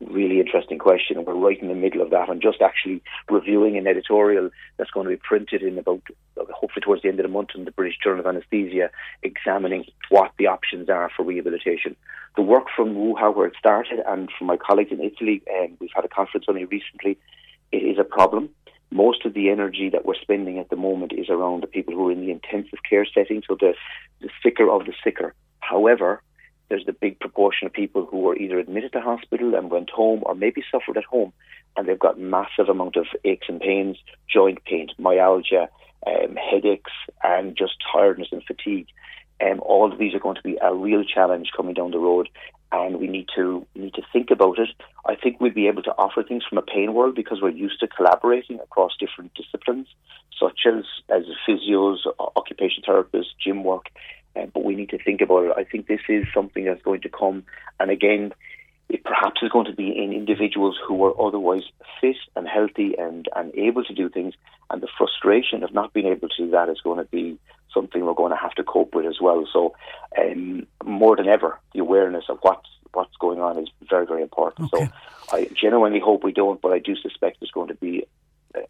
Really 0.10 0.40
interesting 0.40 0.80
question, 0.80 1.18
and 1.18 1.28
we're 1.28 1.36
right 1.36 1.62
in 1.62 1.68
the 1.68 1.76
middle 1.76 2.02
of 2.02 2.10
that. 2.10 2.28
I'm 2.30 2.42
just 2.42 2.62
actually 2.62 3.04
reviewing 3.30 3.78
an 3.78 3.86
editorial 3.86 4.50
that's 4.78 4.90
going 4.90 5.06
to 5.06 5.12
be 5.12 5.22
printed 5.24 5.62
in 5.62 5.78
about 5.78 6.02
hopefully 6.38 6.82
towards 6.82 7.04
the 7.04 7.10
end 7.10 7.20
of 7.20 7.24
the 7.24 7.32
month 7.32 7.50
in 7.54 7.66
the 7.66 7.72
British 7.72 8.00
Journal 8.04 8.22
of 8.22 8.26
Anaesthesia, 8.26 8.90
examining 9.22 9.86
what 10.10 10.32
the 10.40 10.48
options 10.48 10.90
are 10.90 11.12
for 11.16 11.24
rehabilitation. 11.24 11.96
The 12.36 12.42
work 12.42 12.66
from 12.76 12.96
Wuhan, 12.96 13.36
where 13.36 13.48
it 13.48 13.54
started, 13.60 14.00
and 14.08 14.30
from 14.38 14.48
my 14.48 14.58
colleagues 14.58 14.92
in 14.92 15.02
Italy, 15.02 15.44
and 15.48 15.78
we've 15.80 15.92
had 15.96 16.06
a 16.06 16.10
conference 16.10 16.46
on 16.50 16.58
it 16.58 16.70
recently. 16.72 17.18
It 17.72 17.84
is 17.84 18.00
a 18.00 18.04
problem 18.04 18.50
most 18.92 19.26
of 19.26 19.34
the 19.34 19.50
energy 19.50 19.90
that 19.90 20.06
we're 20.06 20.16
spending 20.16 20.60
at 20.60 20.70
the 20.70 20.76
moment 20.76 21.14
is 21.14 21.30
around 21.30 21.64
the 21.64 21.68
people 21.68 21.94
who 21.94 22.10
are 22.10 22.12
in 22.12 22.20
the 22.22 22.32
intensive 22.32 22.80
care 22.88 23.06
setting, 23.06 23.42
so 23.48 23.56
the, 23.60 23.74
the 24.20 24.30
sicker 24.44 24.70
of 24.70 24.86
the 24.86 24.94
sicker. 25.04 25.34
However, 25.62 26.22
there's 26.72 26.86
the 26.86 26.94
big 26.94 27.20
proportion 27.20 27.68
of 27.68 27.74
people 27.74 28.06
who 28.10 28.20
were 28.20 28.38
either 28.38 28.58
admitted 28.58 28.94
to 28.94 29.02
hospital 29.02 29.56
and 29.56 29.70
went 29.70 29.90
home 29.90 30.22
or 30.26 30.34
maybe 30.34 30.64
suffered 30.72 30.96
at 30.96 31.04
home 31.04 31.34
and 31.76 31.86
they've 31.86 32.00
got 32.00 32.18
massive 32.18 32.70
amount 32.70 32.96
of 32.96 33.08
aches 33.26 33.48
and 33.50 33.60
pains, 33.60 33.98
joint 34.34 34.64
pain, 34.64 34.88
myalgia, 34.98 35.68
um, 36.08 36.38
headaches 36.38 36.94
and 37.24 37.58
just 37.58 37.74
tiredness 37.92 38.30
and 38.32 38.42
fatigue. 38.46 38.88
Um, 39.46 39.60
all 39.60 39.92
of 39.92 40.00
these 40.00 40.14
are 40.14 40.20
going 40.20 40.38
to 40.38 40.42
be 40.42 40.58
a 40.62 40.74
real 40.74 41.04
challenge 41.04 41.52
coming 41.56 41.74
down 41.74 41.92
the 41.92 42.00
road 42.00 42.30
and 42.72 43.02
we 43.02 43.08
need 43.08 43.28
to 43.36 43.68
need 43.76 43.94
to 43.96 44.02
think 44.14 44.32
about 44.32 44.58
it. 44.58 44.70
I 45.06 45.16
think 45.16 45.42
we'd 45.42 45.54
be 45.54 45.68
able 45.68 45.84
to 45.84 45.92
offer 45.98 46.24
things 46.24 46.44
from 46.48 46.58
a 46.58 46.62
pain 46.62 46.94
world 46.94 47.16
because 47.16 47.42
we're 47.42 47.50
used 47.50 47.82
to 47.82 47.88
collaborating 47.88 48.62
across 48.62 48.94
different 48.98 49.34
disciplines, 49.34 49.88
such 50.40 50.62
as 50.66 50.86
as 51.10 51.24
physios, 51.46 51.98
occupational 52.38 53.04
therapists, 53.04 53.36
gym 53.44 53.66
work. 53.66 53.88
Uh, 54.36 54.46
but 54.54 54.64
we 54.64 54.76
need 54.76 54.90
to 54.90 55.04
think 55.04 55.22
about 55.22 55.46
it. 55.46 55.54
I 55.58 55.64
think 55.64 55.88
this 55.88 56.02
is 56.08 56.26
something 56.34 56.66
that's 56.66 56.82
going 56.82 57.02
to 57.02 57.10
come, 57.10 57.44
and 57.80 57.92
again, 57.92 58.34
it 58.90 59.04
perhaps 59.06 59.42
is 59.42 59.50
going 59.50 59.66
to 59.66 59.74
be 59.74 59.88
in 59.88 60.12
individuals 60.12 60.78
who 60.86 61.04
are 61.06 61.20
otherwise 61.26 61.64
fit 62.02 62.18
and 62.36 62.46
healthy 62.48 62.94
and, 62.98 63.28
and 63.36 63.54
able 63.56 63.84
to 63.86 63.94
do 63.94 64.10
things, 64.10 64.34
and 64.70 64.82
the 64.82 64.88
frustration 64.98 65.64
of 65.64 65.74
not 65.74 65.94
being 65.94 66.08
able 66.08 66.28
to 66.30 66.46
do 66.46 66.52
that 66.52 66.70
is 66.70 66.82
going 66.82 66.98
to 66.98 67.10
be 67.10 67.38
something 67.74 68.06
we're 68.06 68.14
going 68.14 68.32
to 68.32 68.38
have 68.38 68.54
to 68.56 68.64
cope 68.64 68.94
with 68.94 69.06
as 69.06 69.20
well. 69.22 69.48
So, 69.52 69.74
um, 70.20 70.68
more 70.84 71.16
than 71.16 71.28
ever, 71.28 71.58
the 71.74 71.80
awareness 71.80 72.26
of 72.30 72.40
what's 72.42 72.68
what's 72.94 73.16
going 73.18 73.40
on 73.40 73.58
is 73.58 73.70
very, 73.90 74.06
very 74.06 74.22
important. 74.22 74.74
Okay. 74.74 74.86
So, 74.86 74.92
I 75.32 75.48
genuinely 75.56 76.00
hope 76.00 76.24
we 76.24 76.34
don't, 76.34 76.62
but 76.62 76.74
I 76.74 76.80
do 76.80 76.96
suspect 76.98 77.40
there's 77.40 77.52
going 77.52 77.70
to 77.70 77.76
be 77.76 78.06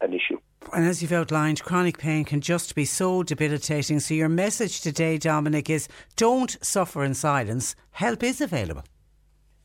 an 0.00 0.12
issue. 0.12 0.38
And 0.72 0.84
as 0.84 1.02
you've 1.02 1.12
outlined, 1.12 1.62
chronic 1.62 1.98
pain 1.98 2.24
can 2.24 2.40
just 2.40 2.74
be 2.74 2.84
so 2.84 3.22
debilitating. 3.22 4.00
So, 4.00 4.14
your 4.14 4.28
message 4.28 4.80
today, 4.80 5.18
Dominic, 5.18 5.68
is 5.68 5.88
don't 6.16 6.56
suffer 6.62 7.04
in 7.04 7.14
silence. 7.14 7.74
Help 7.90 8.22
is 8.22 8.40
available. 8.40 8.84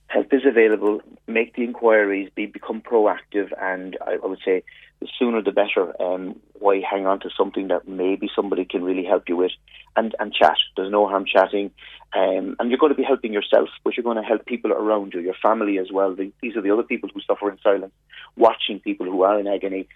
Help 0.08 0.34
is 0.34 0.42
available. 0.46 1.02
Make 1.28 1.56
the 1.56 1.64
inquiries. 1.64 2.30
Be 2.36 2.46
become 2.46 2.82
proactive, 2.82 3.52
and 3.62 3.98
I, 4.06 4.14
I 4.24 4.26
would 4.26 4.40
say 4.44 4.64
the 5.00 5.08
sooner 5.18 5.42
the 5.42 5.52
better. 5.52 6.00
Um, 6.02 6.40
why 6.60 6.82
hang 6.82 7.06
on 7.06 7.20
to 7.20 7.30
something 7.38 7.68
that 7.68 7.88
maybe 7.88 8.30
somebody 8.36 8.66
can 8.66 8.84
really 8.84 9.04
help 9.04 9.30
you 9.30 9.36
with 9.36 9.52
and, 9.96 10.16
and 10.20 10.34
chat. 10.34 10.58
There's 10.76 10.92
no 10.92 11.08
harm 11.08 11.26
chatting. 11.26 11.72
Um, 12.14 12.56
and 12.60 12.70
you're 12.70 12.80
going 12.80 12.92
to 12.92 12.98
be 12.98 13.04
helping 13.04 13.34
yourself, 13.34 13.70
but 13.84 13.96
you're 13.96 14.04
going 14.04 14.18
to 14.18 14.24
help 14.24 14.46
people 14.46 14.72
around 14.72 15.14
you, 15.14 15.20
your 15.20 15.36
family 15.42 15.78
as 15.78 15.92
well. 15.92 16.16
The, 16.16 16.32
these 16.42 16.56
are 16.56 16.62
the 16.62 16.72
other 16.72 16.84
people 16.84 17.10
who 17.14 17.22
suffer 17.22 17.52
in 17.52 17.58
silence, 17.62 17.94
watching 18.38 18.80
people 18.80 19.06
who 19.06 19.24
are 19.24 19.40
in 19.40 19.48
agony. 19.48 19.88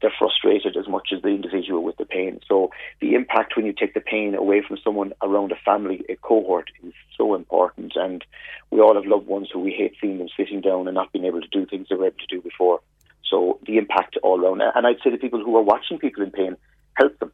They're 0.00 0.12
frustrated 0.18 0.76
as 0.76 0.88
much 0.88 1.08
as 1.14 1.22
the 1.22 1.28
individual 1.28 1.82
with 1.82 1.96
the 1.96 2.04
pain. 2.04 2.40
So 2.48 2.70
the 3.00 3.14
impact 3.14 3.56
when 3.56 3.66
you 3.66 3.72
take 3.72 3.94
the 3.94 4.00
pain 4.00 4.34
away 4.34 4.62
from 4.66 4.78
someone 4.84 5.12
around 5.22 5.52
a 5.52 5.56
family, 5.56 6.04
a 6.08 6.16
cohort, 6.16 6.70
is 6.82 6.92
so 7.16 7.34
important. 7.34 7.92
And 7.96 8.24
we 8.70 8.80
all 8.80 8.94
have 8.94 9.06
loved 9.06 9.26
ones 9.26 9.48
who 9.52 9.60
we 9.60 9.72
hate 9.72 9.94
seeing 10.00 10.18
them 10.18 10.28
sitting 10.36 10.60
down 10.60 10.86
and 10.86 10.94
not 10.94 11.12
being 11.12 11.24
able 11.24 11.40
to 11.40 11.48
do 11.48 11.66
things 11.66 11.88
they 11.88 11.96
were 11.96 12.06
able 12.06 12.18
to 12.18 12.34
do 12.34 12.40
before. 12.40 12.80
So 13.28 13.58
the 13.66 13.78
impact 13.78 14.16
all 14.22 14.44
around. 14.44 14.62
And 14.74 14.86
I'd 14.86 14.96
say 15.02 15.10
to 15.10 15.16
people 15.16 15.42
who 15.42 15.56
are 15.56 15.62
watching 15.62 15.98
people 15.98 16.22
in 16.22 16.30
pain, 16.30 16.56
help 16.94 17.18
them, 17.18 17.32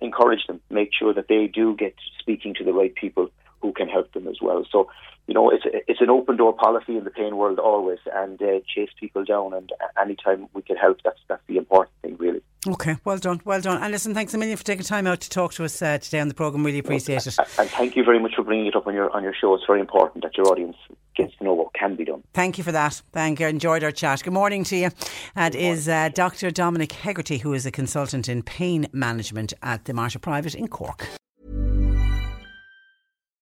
encourage 0.00 0.46
them, 0.46 0.60
make 0.70 0.90
sure 0.98 1.12
that 1.14 1.28
they 1.28 1.46
do 1.46 1.76
get 1.76 1.94
speaking 2.18 2.54
to 2.54 2.64
the 2.64 2.72
right 2.72 2.94
people 2.94 3.30
who 3.60 3.72
can 3.72 3.88
help 3.88 4.12
them 4.12 4.26
as 4.26 4.38
well. 4.40 4.64
So, 4.70 4.88
you 5.26 5.34
know, 5.34 5.50
it's 5.50 5.64
it's 5.86 6.00
an 6.00 6.10
open 6.10 6.36
door 6.36 6.52
policy 6.52 6.96
in 6.96 7.04
the 7.04 7.10
pain 7.10 7.36
world 7.36 7.58
always, 7.58 7.98
and 8.14 8.40
uh, 8.42 8.60
chase 8.66 8.88
people 8.98 9.24
down. 9.24 9.52
And 9.52 9.70
anytime 10.00 10.48
we 10.54 10.62
can 10.62 10.76
help, 10.76 10.98
that's 11.04 11.20
that's 11.28 11.42
the 11.46 11.58
important 11.58 11.92
thing, 12.02 12.16
really. 12.18 12.40
Okay, 12.66 12.96
well 13.04 13.18
done, 13.18 13.40
well 13.44 13.60
done. 13.60 13.82
And 13.82 13.92
listen, 13.92 14.12
thanks 14.12 14.34
a 14.34 14.38
million 14.38 14.56
for 14.56 14.64
taking 14.64 14.84
time 14.84 15.06
out 15.06 15.20
to 15.20 15.30
talk 15.30 15.52
to 15.54 15.64
us 15.64 15.80
uh, 15.80 15.98
today 15.98 16.20
on 16.20 16.28
the 16.28 16.34
program. 16.34 16.64
Really 16.64 16.78
appreciate 16.78 17.26
it. 17.26 17.38
And 17.58 17.68
thank 17.70 17.96
you 17.96 18.04
very 18.04 18.18
much 18.18 18.34
for 18.34 18.42
bringing 18.42 18.66
it 18.66 18.74
up 18.74 18.86
on 18.86 18.94
your 18.94 19.10
on 19.14 19.22
your 19.22 19.34
show. 19.34 19.54
It's 19.54 19.64
very 19.66 19.80
important 19.80 20.24
that 20.24 20.36
your 20.36 20.48
audience 20.48 20.76
gets 21.20 21.36
to 21.38 21.44
know 21.44 21.54
what 21.54 21.72
can 21.74 21.96
be 21.96 22.04
done. 22.04 22.22
Thank 22.32 22.58
you 22.58 22.64
for 22.64 22.72
that. 22.72 23.02
Thank 23.12 23.40
you. 23.40 23.46
Enjoyed 23.46 23.84
our 23.84 23.90
chat. 23.90 24.22
Good 24.22 24.32
morning 24.32 24.64
to 24.64 24.76
you. 24.76 24.90
That 25.34 25.54
is 25.54 25.88
uh, 25.88 26.10
Dr. 26.14 26.50
Dominic 26.50 26.92
Hegarty, 26.92 27.38
who 27.38 27.52
is 27.52 27.66
a 27.66 27.70
consultant 27.70 28.28
in 28.28 28.42
pain 28.42 28.86
management 28.92 29.52
at 29.62 29.84
the 29.84 29.92
Mater 29.92 30.18
Private 30.18 30.54
in 30.54 30.68
Cork. 30.68 31.08